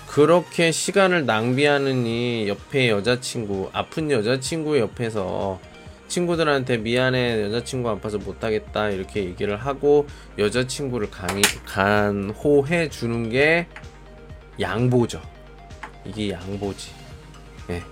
[0.05, 5.59] 그렇게 시간을 낭비하느니 옆에 여자친구, 아픈 여자친구 옆에서
[6.07, 13.67] 친구들한테 미안해 여자친구 아파서 못하겠다 이렇게 얘기를 하고 여자친구를 강의, 간호해 주는 게
[14.59, 15.21] 양보죠.
[16.05, 16.91] 이게 양보지.
[17.67, 17.83] 네.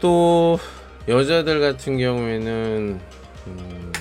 [0.00, 0.58] 또
[1.06, 3.00] 여자들 같은 경우에는
[3.46, 3.92] 음,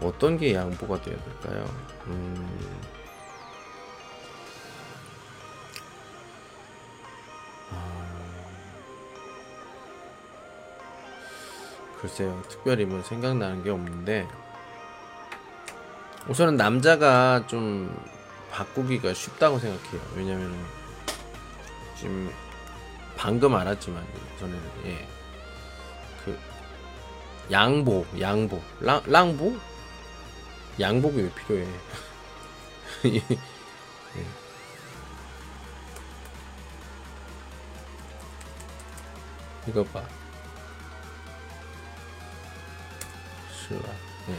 [0.00, 1.64] 어떤 게 양보가 되어야 될까요?
[2.06, 2.59] 음,
[12.00, 14.26] 글쎄요, 특별히 뭐 생각나는 게 없는데,
[16.28, 17.94] 우선은 남자가 좀
[18.50, 20.00] 바꾸기가 쉽다고 생각해요.
[20.16, 20.54] 왜냐면
[21.96, 22.32] 지금
[23.16, 24.06] 방금 알았지만
[24.38, 25.06] 저는 예.
[26.24, 26.38] 그
[27.50, 29.56] 양보, 양보, 랑, 랑보?
[30.78, 31.68] 양복이 왜 필요해?
[33.06, 33.22] 예.
[39.68, 40.19] 이거 봐.
[43.70, 43.82] 슬라.
[44.26, 44.34] 네.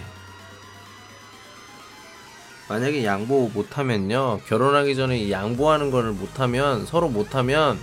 [2.67, 4.41] 만약에 양보 못하면요.
[4.47, 7.79] 결혼하기 전에 양보하는 거를 못하면, 서로 못하면,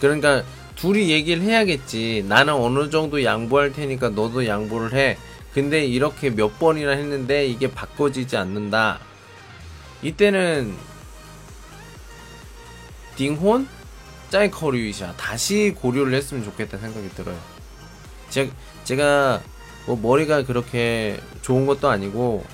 [0.00, 0.44] 그러니까
[0.76, 2.24] 둘이 얘기를 해야겠지.
[2.28, 5.16] 나는 어느 정도 양보할 테니까 너도 양보를 해.
[5.54, 8.98] 근데 이렇게 몇 번이나 했는데 이게 바꿔지지 않는다.
[10.02, 10.74] 이때는
[13.16, 13.68] 딩혼
[14.30, 17.53] 짜이커리위샤 다시 고려를 했으면 좋겠다 생각이 들어요.
[18.34, 18.52] 제가
[18.84, 19.40] 제가
[19.86, 22.44] 뭐 머리가 그렇게 좋은 것도 아니고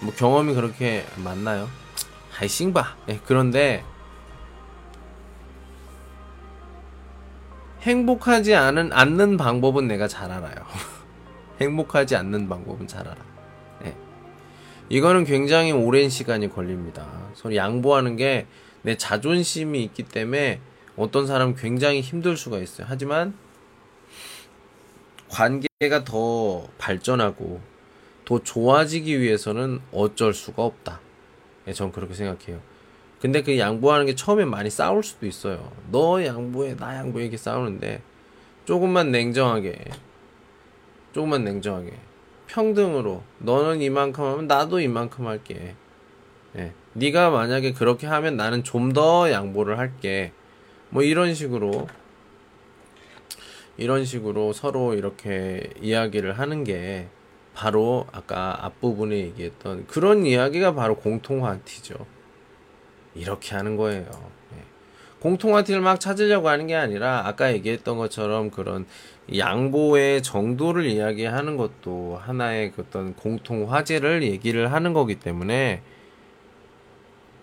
[0.00, 1.68] 뭐 경험이 그렇게 많나요?
[2.30, 2.96] 하이싱바.
[3.06, 3.84] 네, 그런데
[7.80, 10.54] 행복하지 않은 않는 방법은 내가 잘 알아요.
[11.60, 13.16] 행복하지 않는 방법은 잘 알아.
[13.82, 13.96] 네.
[14.88, 17.06] 이거는 굉장히 오랜 시간이 걸립니다.
[17.34, 18.46] 서로 양보하는 게
[18.82, 20.60] 내 자존심이 있기 때문에
[20.96, 22.86] 어떤 사람은 굉장히 힘들 수가 있어요.
[22.90, 23.34] 하지만
[25.32, 27.60] 관계가 더 발전하고
[28.26, 31.00] 더 좋아지기 위해서는 어쩔 수가 없다.
[31.64, 32.60] 네, 전 그렇게 생각해요.
[33.18, 35.72] 근데 그 양보하는 게 처음에 많이 싸울 수도 있어요.
[35.90, 38.02] 너 양보해, 나 양보해 이렇게 싸우는데
[38.66, 39.84] 조금만 냉정하게,
[41.12, 41.92] 조금만 냉정하게
[42.48, 45.74] 평등으로 너는 이만큼 하면 나도 이만큼 할게.
[46.52, 46.74] 네.
[46.92, 50.32] 네가 만약에 그렇게 하면 나는 좀 더 양보를 할게.
[50.90, 51.88] 뭐 이런 식으로
[53.76, 57.08] 이런 식으로 서로 이렇게 이야기를 하는 게
[57.54, 61.94] 바로 아까 앞부분에 얘기했던 그런 이야기가 바로 공통화티죠.
[63.14, 64.08] 이렇게 하는 거예요.
[64.50, 64.58] 네.
[65.20, 68.86] 공통화티를 막 찾으려고 하는 게 아니라 아까 얘기했던 것처럼 그런
[69.36, 75.82] 양보의 정도를 이야기하는 것도 하나의 어떤 공통 화제를 얘기를 하는 거기 때문에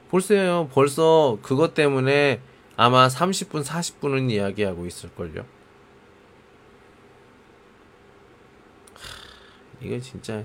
[0.10, 0.70] 볼세요.
[0.74, 2.42] 벌써 그것 때문에
[2.76, 5.59] 아마 30분, 40분은 이야기하고 있을걸요.
[9.82, 10.44] 이게 진짜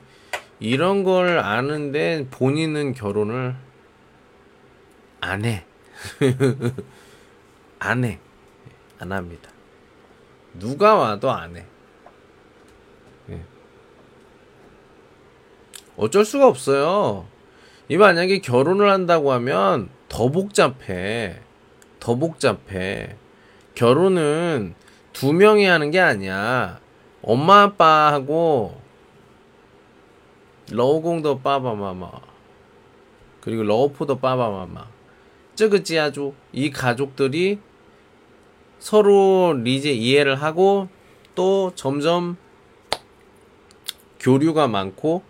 [0.60, 3.56] 이런 걸 아는데 본인은 결혼을
[5.20, 5.64] 안 해.
[7.78, 8.18] 안 해.
[8.98, 9.50] 안 합니다.
[10.54, 11.64] 누가 와도 안 해.
[13.30, 13.40] 예.
[15.96, 17.26] 어쩔 수가 없어요.
[17.88, 21.40] 이 만약에 결혼을 한다고 하면 더 복잡해.
[22.00, 23.16] 더 복잡해.
[23.74, 24.74] 결혼은
[25.12, 26.80] 두 명이 하는 게 아니야.
[27.22, 28.83] 엄마 아빠하고
[30.70, 32.10] 러우공도 빠바마마
[33.40, 34.86] 그리고 러우포도 빠바마마
[35.54, 37.58] 쯔그지아주 이 가족들이
[38.78, 40.88] 서로 이제 이해를 하고
[41.34, 42.36] 또 점점
[44.20, 45.22] 교류가 많고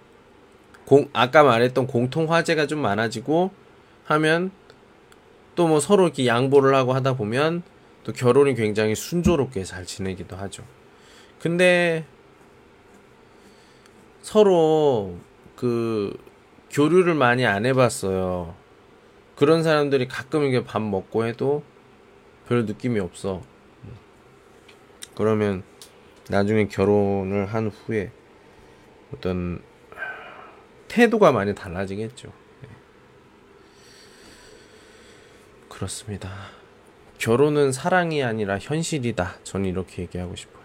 [0.85, 3.51] 공, 아까 말했던 공통 화제가 좀 많아지고
[4.05, 4.51] 하면
[5.55, 7.63] 또 뭐 서로 이렇게 양보를 하고 하다 보면
[8.03, 10.65] 또 결혼이 굉장히 순조롭게 잘 지내기도 하죠.
[11.39, 12.05] 근데
[14.25, 15.19] 서로
[15.55, 16.17] 그
[16.71, 18.55] 교류를 많이 안 해봤어요.
[19.37, 21.63] 그런 사람들이 가끔 이게 밥 먹고 해도
[22.49, 23.43] 별 느낌이 없어.
[25.15, 25.63] 그러면
[26.31, 28.13] 나중에 결혼을 한 후에
[29.13, 29.63] 어떤
[30.89, 32.33] 태도가 많이 달라지겠죠.
[32.63, 32.69] 네.
[35.69, 36.31] 그렇습니다.
[37.19, 39.35] 결혼은 사랑이 아니라 현실이다.
[39.45, 40.65] 저는 이렇게 얘기하고 싶어요.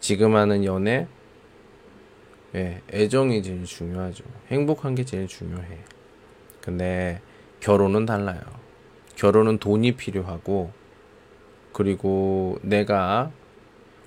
[0.00, 1.06] 지금 하는 연애,
[2.54, 4.24] 예, 애정이 제일 중요하죠.
[4.48, 5.78] 행복한 게 제일 중요해.
[6.60, 7.20] 근데
[7.60, 8.40] 결혼은 달라요.
[9.14, 10.70] 결혼은 돈이 필요하고,
[11.72, 13.30] 그리고 내가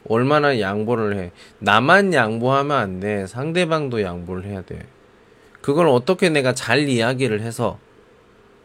[0.08, 1.32] 얼마나 양보를 해.
[1.60, 3.28] 나만 양보하면 안 돼.
[3.28, 4.86] 상대방도 양보를 해야 돼.
[5.62, 7.80] 그걸 어떻게 내가 잘 이야기를 해서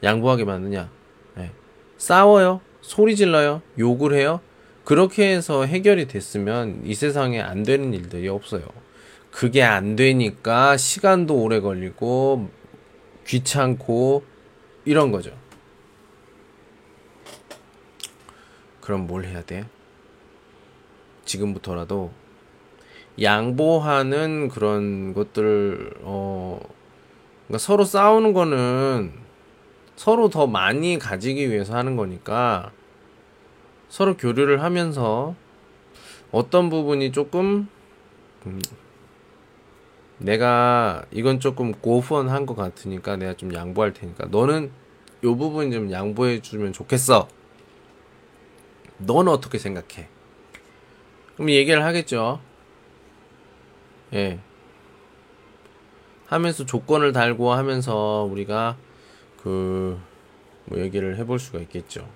[0.03, 0.91] 양보하게 만드냐.
[1.37, 1.51] 네.
[1.99, 2.61] 싸워요.
[2.81, 3.63] 소리 질러요.
[3.79, 4.41] 욕을 해요.
[4.85, 8.63] 그렇게 해서 해결이 됐으면 이 세상에 안 되는 일들이 없어요.
[9.35, 12.51] 그게 안 되니까 시간도 오래 걸리고
[13.27, 14.23] 귀찮고
[14.85, 15.37] 이런 거죠.
[18.81, 19.67] 그럼 뭘 해야 돼?
[21.25, 22.13] 지금부터라도
[23.21, 26.61] 양보하는 그런 것들 어
[27.47, 29.15] 그러니까 서로 싸우는 거는
[29.97, 32.71] 서로 더 많이 가지기 위해서 하는 거니까
[33.89, 35.35] 서로 교류를 하면서
[36.31, 37.67] 어떤 부분이 조금
[38.47, 38.61] 음,
[40.19, 44.71] 내가 이건 조금 고후한한 것 같으니까 내가 좀 양보할 테니까 너는
[45.25, 47.29] 요 부분 좀 양보해 주면 좋겠어.
[48.99, 50.09] 넌 어떻게 생각해?
[51.35, 52.41] 그럼 얘기를 하겠죠.
[54.13, 54.39] 예.
[56.27, 58.77] 하면서 조건을 달고 하면서 우리가
[59.43, 59.99] 그
[60.67, 62.09] 뭐 얘기를 해볼 수가 있겠죠.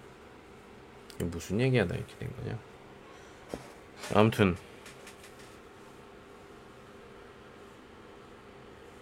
[1.18, 2.58] 무슨 얘기하다 이렇게 된 거냐?
[4.14, 4.56] 아무튼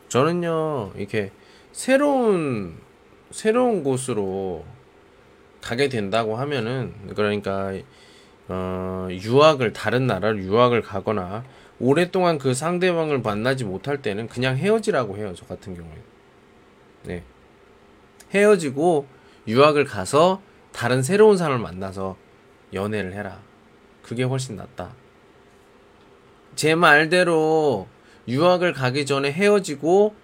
[0.08, 1.32] 저는요 이렇게
[1.72, 2.78] 새로운
[3.30, 4.64] 새로운 곳으로
[5.60, 7.72] 가게 된다고 하면은 그러니까
[8.48, 11.44] 어, 유학을 다른 나라로 유학을 가거나
[11.78, 16.02] 오랫동안 그 상대방을 만나지 못할 때는 그냥 헤어지라고 해요 저 같은 경우에.
[17.02, 17.22] 네.
[18.32, 19.06] 헤어지고
[19.46, 20.40] 유학을 가서
[20.72, 22.16] 다른 새로운 사람을 만나서
[22.72, 23.40] 연애를 해라.
[24.02, 24.94] 그게 훨씬 낫다.
[26.54, 27.88] 제 말대로
[28.28, 30.14] 유학을 가기 전에 헤어지고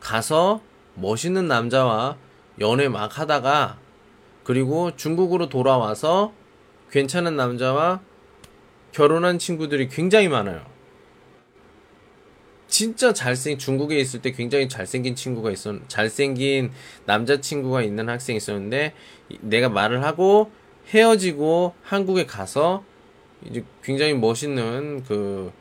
[0.00, 0.60] 가서
[0.94, 2.16] 멋있는 남자와
[2.60, 3.78] 연애 막 하다가
[4.44, 6.32] 그리고 중국으로 돌아와서
[6.90, 8.00] 괜찮은 남자와
[8.92, 10.64] 결혼한 친구들이 굉장히 많아요.
[12.68, 16.72] 진짜 잘생 중국에 있을 때 굉장히 잘생긴 친구가 있었 잘생긴
[17.04, 18.94] 남자 친구가 있는 학생이 있었는데
[19.40, 20.50] 내가 말을 하고
[20.88, 22.84] 헤어지고 한국에 가서
[23.44, 25.52] 이제 굉장히 멋있는 그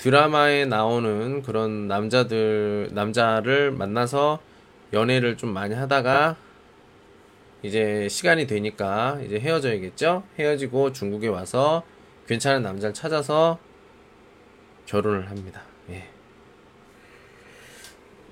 [0.00, 4.40] 드라마에 나오는 그런 남자들 남자를 만나서
[4.94, 6.36] 연애를 좀 많이 하다가
[7.62, 10.22] 이제 시간이 되니까 이제 헤어져야겠죠.
[10.38, 11.82] 헤어지고 중국에 와서
[12.26, 13.58] 괜찮은 남자를 찾아서
[14.86, 15.64] 결혼을 합니다.
[15.90, 16.08] 예.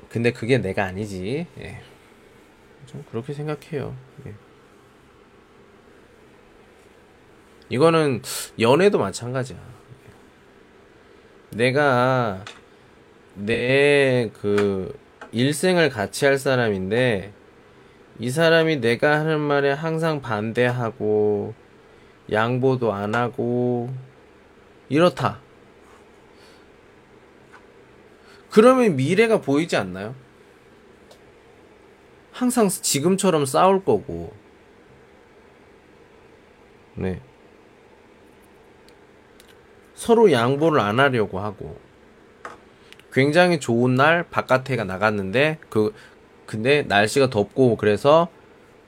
[0.08, 1.46] 근데 그게 내가 아니지.
[1.58, 1.82] 예.
[2.86, 3.94] 좀 그렇게 생각해요.
[4.26, 4.32] 예.
[7.68, 8.22] 이거는
[8.58, 9.67] 연애도 마찬가지야.
[11.50, 12.44] 내가
[13.34, 14.98] 내 그
[15.32, 17.32] 일생을 같이 할 사람인데
[18.18, 21.54] 이 사람이 내가 하는 말에 항상 반대하고
[22.32, 23.90] 양보도 안 하고
[24.88, 25.40] 이렇다.
[28.50, 30.14] 그러면 미래가 보이지 않나요?
[32.32, 34.32] 항상 지금처럼 싸울 거고.
[36.94, 37.20] 네.
[39.98, 41.76] 서로 양보를 안 하려고 하고
[43.12, 45.92] 굉장히 좋은 날 바깥에가 나갔는데 그
[46.46, 48.28] 근데 날씨가 덥고 그래서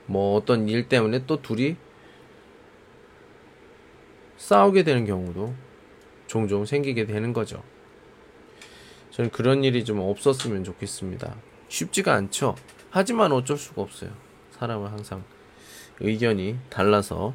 [0.05, 1.75] 뭐 어떤 일 때문에 또 둘이
[4.37, 5.53] 싸우게 되는 경우도
[6.27, 7.61] 종종 생기게 되는 거죠.
[9.09, 11.35] 저는 그런 일이 좀 없었으면 좋겠습니다.
[11.67, 12.55] 쉽지가 않죠.
[12.89, 14.11] 하지만 어쩔 수가 없어요.
[14.51, 15.25] 사람은 항상
[15.99, 17.33] 의견이 달라서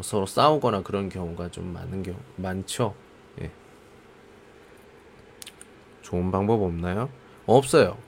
[0.00, 2.96] 서로 싸우거나 그런 경우가 좀 많은 경우 많죠.
[3.40, 3.50] 예.
[6.14, 7.10] 좋은 방법 없나요?
[7.46, 7.98] 없어요.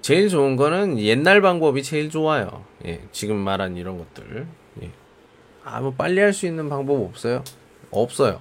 [0.00, 2.64] 제일 좋은 거는 옛날 방법이 제일 좋아요.
[2.84, 4.48] 예, 지금 말한 이런 것들.
[4.82, 4.90] 예.
[5.62, 7.44] 아, 뭐 빨리 할 수 있는 방법 없어요?
[7.92, 8.40] 없어요.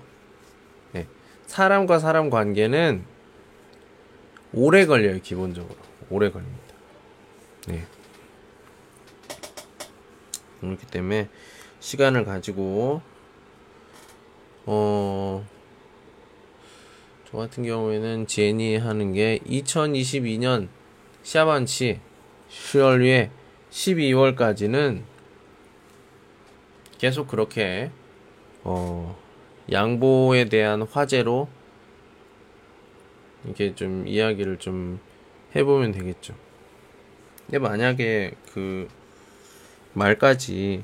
[0.96, 1.06] 예.
[1.46, 3.06] 사람과 사람 관계는
[4.54, 5.76] 오래 걸려요, 기본적으로.
[6.10, 6.74] 오래 걸립니다.
[7.68, 7.86] 네.
[10.62, 11.30] 그렇기 때문에
[11.80, 13.02] 시간을 가지고
[14.66, 15.48] 어,
[17.32, 20.68] 저 같은 경우에는 제니 하는 게 2022년
[21.22, 22.00] 샤반치
[22.50, 23.30] 10월에
[23.70, 25.04] 12월까지는
[26.98, 27.92] 계속 그렇게
[28.64, 29.16] 어,
[29.72, 31.48] 양보에 대한 화제로
[33.46, 35.00] 이렇게 좀 이야기를 좀
[35.56, 36.34] 해보면 되겠죠.
[37.46, 38.88] 근데 만약에 그
[39.94, 40.84] 말까지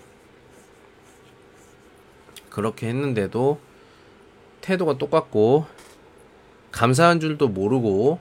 [2.52, 3.60] 그렇게 했는데도
[4.62, 5.74] 태도가 똑같고
[6.76, 8.19] 감사한 줄도 모르고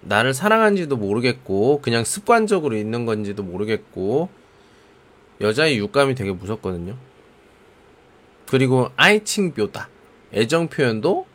[0.00, 4.30] 나를 사랑한지도 모르겠고 그냥 습관적으로 있는 건지도 모르겠고
[5.42, 6.96] 여자의 육감이 되게 무섭거든요.
[8.48, 9.90] 그리고 아이칭 묘다
[10.32, 11.26] 애정 표현도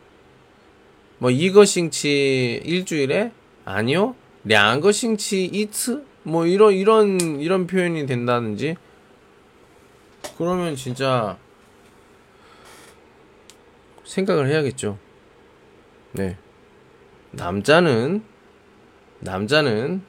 [1.18, 3.30] 뭐 이거싱치 일주일에
[3.64, 8.76] 아니요 량거싱치 이츠 뭐 이런 이런 이런 표현이 된다든지
[10.36, 11.38] 그러면 진짜
[14.04, 14.98] 생각을 해야겠죠.
[16.18, 16.36] 네.
[17.30, 18.24] 남자는
[19.20, 20.02] 남자는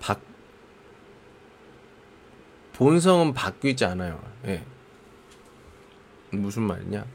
[0.00, 0.16] 바
[2.72, 4.20] 본성은 바뀌지 않아요.
[4.46, 4.64] 예.
[6.30, 7.06] 무슨 말이냐?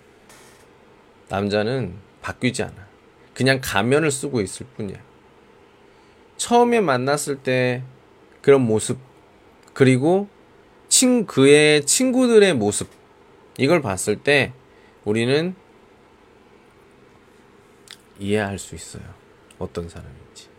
[1.28, 2.88] 남자는 바뀌지 않아.
[3.34, 4.98] 그냥 가면을 쓰고 있을 뿐이야.
[6.38, 7.84] 처음에 만났을 때
[8.42, 9.00] 그런 모습,
[9.74, 10.30] 그리고
[10.88, 12.90] 친, 그의 친구들의 모습,
[13.58, 14.54] 이걸 봤을 때
[15.04, 15.56] 우리는
[18.20, 19.04] 이해할 수 있어요.
[19.60, 20.50] 어떤 사람인지.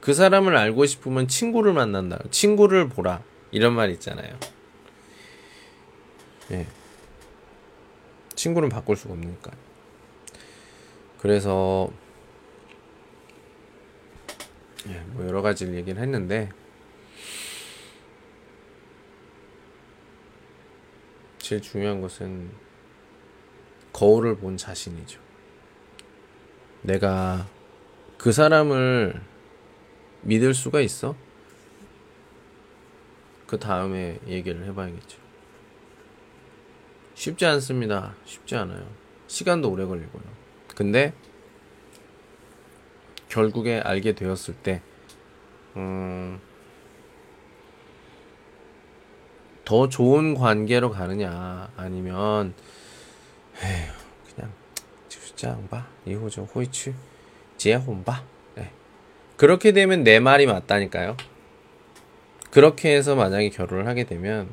[0.00, 2.18] 그 사람을 알고 싶으면 친구를 만난다.
[2.30, 3.22] 친구를 보라.
[3.50, 4.38] 이런 말 있잖아요.
[6.50, 6.66] 예.
[8.34, 9.50] 친구는 바꿀 수가 없으니까.
[11.18, 11.90] 그래서
[14.88, 16.48] 예, 뭐 여러 가지를 얘기를 했는데
[21.38, 22.50] 제일 중요한 것은
[23.92, 25.27] 거울을 본 자신이죠.
[26.82, 27.46] 내가
[28.16, 29.20] 그 사람을
[30.22, 31.14] 믿을 수가 있어?
[33.46, 35.18] 그 다음에 얘기를 해봐야겠죠.
[37.14, 38.14] 쉽지 않습니다.
[38.24, 38.86] 쉽지 않아요.
[39.26, 40.22] 시간도 오래 걸리고요.
[40.74, 41.12] 근데
[43.28, 44.82] 결국에 알게 되었을 때,
[45.76, 46.40] 음,
[49.64, 52.54] 더 좋은 관계로 가느냐, 아니면,
[53.62, 53.97] 에휴,
[55.38, 56.92] 장바 이호조 호이츠
[57.56, 58.24] 지야혼바
[58.56, 58.70] 네.
[59.36, 61.16] 그렇게 되면 내 말이 맞다니까요.
[62.50, 64.48] 그렇게 해서 만약에 결혼을 하게 되면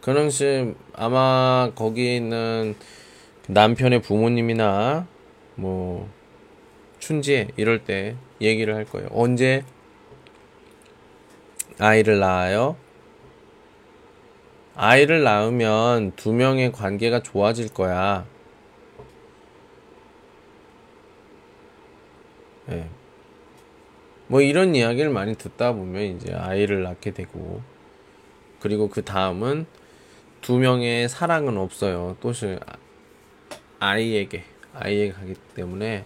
[0.00, 2.76] 그런시 아마 거기에 있는
[3.48, 5.08] 남편의 부모님이나
[5.56, 6.08] 뭐
[7.00, 9.08] 춘지에 이럴 때 얘기를 할 거예요.
[9.10, 9.64] 언제
[11.80, 12.76] 아이를 낳아요?
[14.76, 18.24] 아이를 낳으면 두 명의 관계가 좋아질 거야.
[22.66, 22.88] 네.
[24.28, 27.62] 뭐 이런 이야기를 많이 듣다 보면 이제 아이를 낳게 되고
[28.60, 29.66] 그리고 그 다음은
[30.40, 32.16] 두 명의 사랑은 없어요.
[32.20, 32.58] 또시
[33.78, 34.44] 아이에게
[34.74, 36.04] 아이에게 가기 때문에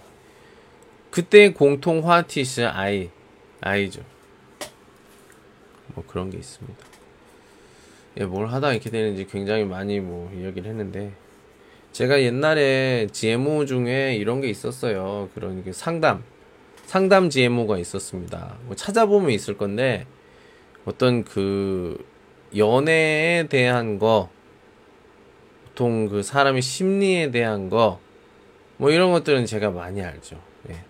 [1.11, 3.11] 그때 공통 화티스 아이
[3.61, 4.03] 아이죠.
[5.95, 6.79] 뭐 그런 게 있습니다.
[8.19, 11.13] 예, 뭘 하다 이렇게 되는지 굉장히 많이 뭐 이야기를 했는데
[11.93, 15.29] 제가 옛날에 GMO 중에 이런 게 있었어요.
[15.35, 16.23] 그런 게 상담
[16.91, 18.57] 상담 GMO가 있었습니다.
[18.65, 20.07] 뭐 찾아보면 있을 건데
[20.85, 22.05] 어떤 그
[22.57, 24.29] 연애에 대한 거
[25.67, 28.01] 보통 그 사람의 심리에 대한 거
[28.81, 30.43] 뭐 이런 것들은 제가 많이 알죠.
[30.71, 30.83] 예.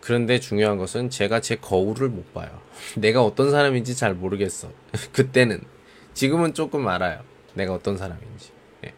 [0.00, 2.60] 그런데 중요한 것은 제가 제 거울을 못 봐요.
[2.98, 4.68] 내가 어떤 사람인지 잘 모르겠어.
[5.12, 5.60] 그때는.
[6.12, 7.20] 지금은 조금 알아요.
[7.54, 8.50] 내가 어떤 사람인지.
[8.84, 8.92] 예,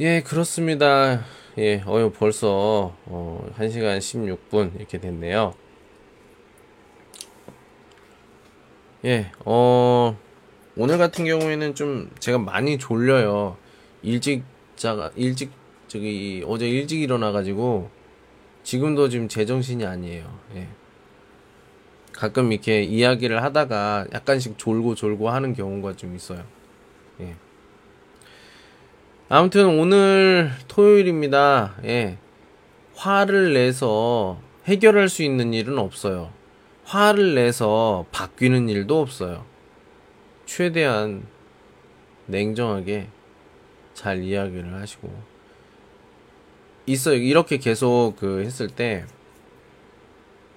[0.00, 1.24] 예 그렇습니다.
[1.58, 5.54] 예, 어유 벌써 어, 1시간 16분 이렇게 됐네요.
[9.04, 10.16] 예, 어,
[10.76, 13.56] 오늘 같은 경우에는 좀 제가 많이 졸려요.
[14.02, 14.44] 일찍
[14.76, 15.52] 자가, 일찍,
[15.88, 17.90] 저기, 어제 일찍 일어나가지고,
[18.62, 20.38] 지금도 지금 제정신이 아니에요.
[20.54, 20.68] 예.
[22.12, 26.44] 가끔 이렇게 이야기를 하다가 약간씩 졸고 졸고 하는 경우가 좀 있어요.
[27.20, 27.34] 예.
[29.34, 31.76] 아무튼 오늘 토요일입니다.
[31.84, 32.18] 예.
[32.94, 36.30] 화를 내서 해결할 수 있는 일은 없어요.
[36.84, 39.46] 화를 내서 바뀌는 일도 없어요.
[40.44, 41.26] 최대한
[42.26, 43.08] 냉정하게
[43.94, 45.10] 잘 이야기를 하시고
[46.84, 47.16] 있어요.
[47.16, 49.06] 이렇게 계속 그 했을 때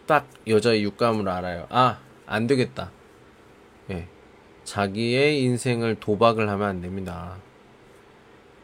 [0.06, 1.66] 딱 여자의 육감을 알아요.
[1.70, 2.92] 아, 안 되겠다.
[3.90, 4.10] 예.
[4.66, 7.38] 자기의 인생을 도박을 하면 안 됩니다.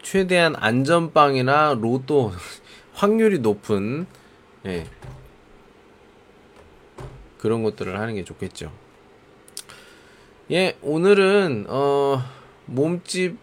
[0.01, 2.31] 최대한 안전빵이나 로또
[2.93, 4.05] 확률이 높은
[4.65, 4.85] 예.
[7.37, 8.71] 그런 것들을 하는 게 좋겠죠.
[10.51, 12.21] 예, 오늘은 어
[12.65, 13.37] 몸집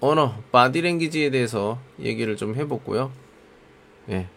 [0.00, 3.12] 언어 바디랭귀지에 대해서 얘기를 좀 해봤고요.
[4.10, 4.28] 예,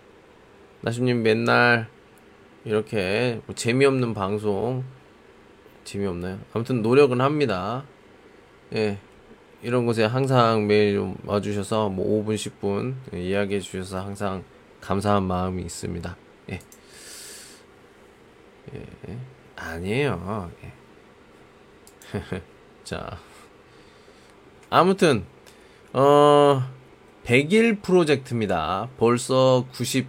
[0.81, 1.87] 나심님 맨날
[2.63, 4.83] 이렇게 뭐 재미없는 방송
[5.83, 6.39] 재미없나요?
[6.53, 7.83] 아무튼 노력은 합니다.
[8.73, 8.97] 예,
[9.63, 14.43] 이런 곳에 항상 매일 좀 와주셔서 뭐 5분 10분 예, 이야기해 주셔서 항상
[14.81, 16.17] 감사한 마음이 있습니다.
[16.51, 16.59] 예.
[18.75, 19.17] 예.
[19.55, 20.51] 아니에요.
[20.63, 20.73] 예.
[22.83, 23.17] 자.
[24.69, 25.23] 아무튼
[25.93, 26.61] 어
[27.23, 28.89] 100일 프로젝트입니다.
[28.97, 30.07] 벌써 90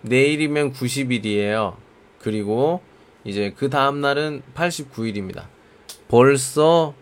[0.00, 1.76] 내일이면 90일이에요.
[2.20, 2.80] 그리고
[3.24, 5.44] 이제 그 다음 날은 89일입니다.
[6.08, 6.94] 벌써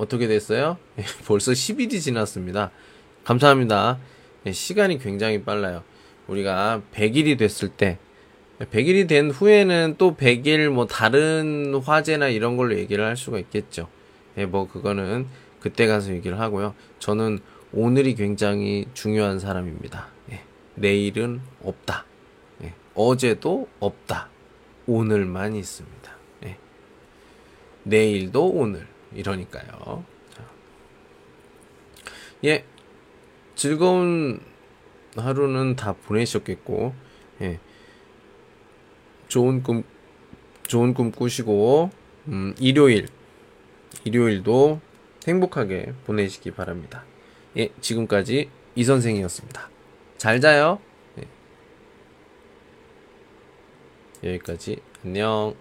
[0.00, 0.78] 어떻게 됐어요?
[1.26, 2.70] 벌써 10일이 지났습니다.
[3.24, 3.98] 감사합니다.
[4.46, 5.82] 예, 시간이 굉장히 빨라요.
[6.26, 7.98] 우리가 100일이 됐을 때
[8.60, 13.88] 100일이 된 후에는 또 100일 뭐 다른 화제나 이런 걸로 얘기를 할 수가 있겠죠.
[14.38, 15.26] 예, 뭐 그거는
[15.60, 16.74] 그때 가서 얘기를 하고요.
[16.98, 17.40] 저는
[17.72, 20.08] 오늘이 굉장히 중요한 사람입니다.
[20.32, 20.40] 예,
[20.76, 22.06] 내일은 없다.
[22.64, 24.28] 예, 어제도 없다.
[24.86, 26.12] 오늘만 있습니다.
[26.44, 26.56] 예,
[27.82, 30.04] 내일도 오늘 이러니까요.
[30.34, 30.44] 자.
[32.44, 32.64] 예,
[33.54, 34.40] 즐거운
[35.16, 36.94] 하루는 다 보내셨겠고,
[37.42, 37.58] 예.
[39.28, 39.84] 좋은 꿈,
[40.66, 41.90] 좋은 꿈 꾸시고,
[42.28, 43.08] 음, 일요일,
[44.04, 44.80] 일요일도
[45.26, 47.04] 행복하게 보내시기 바랍니다.
[47.56, 49.68] 예, 지금까지 이 선생이었습니다.
[50.16, 50.78] 잘 자요.
[51.18, 51.26] 예.
[54.32, 55.54] 여기까지 안녕.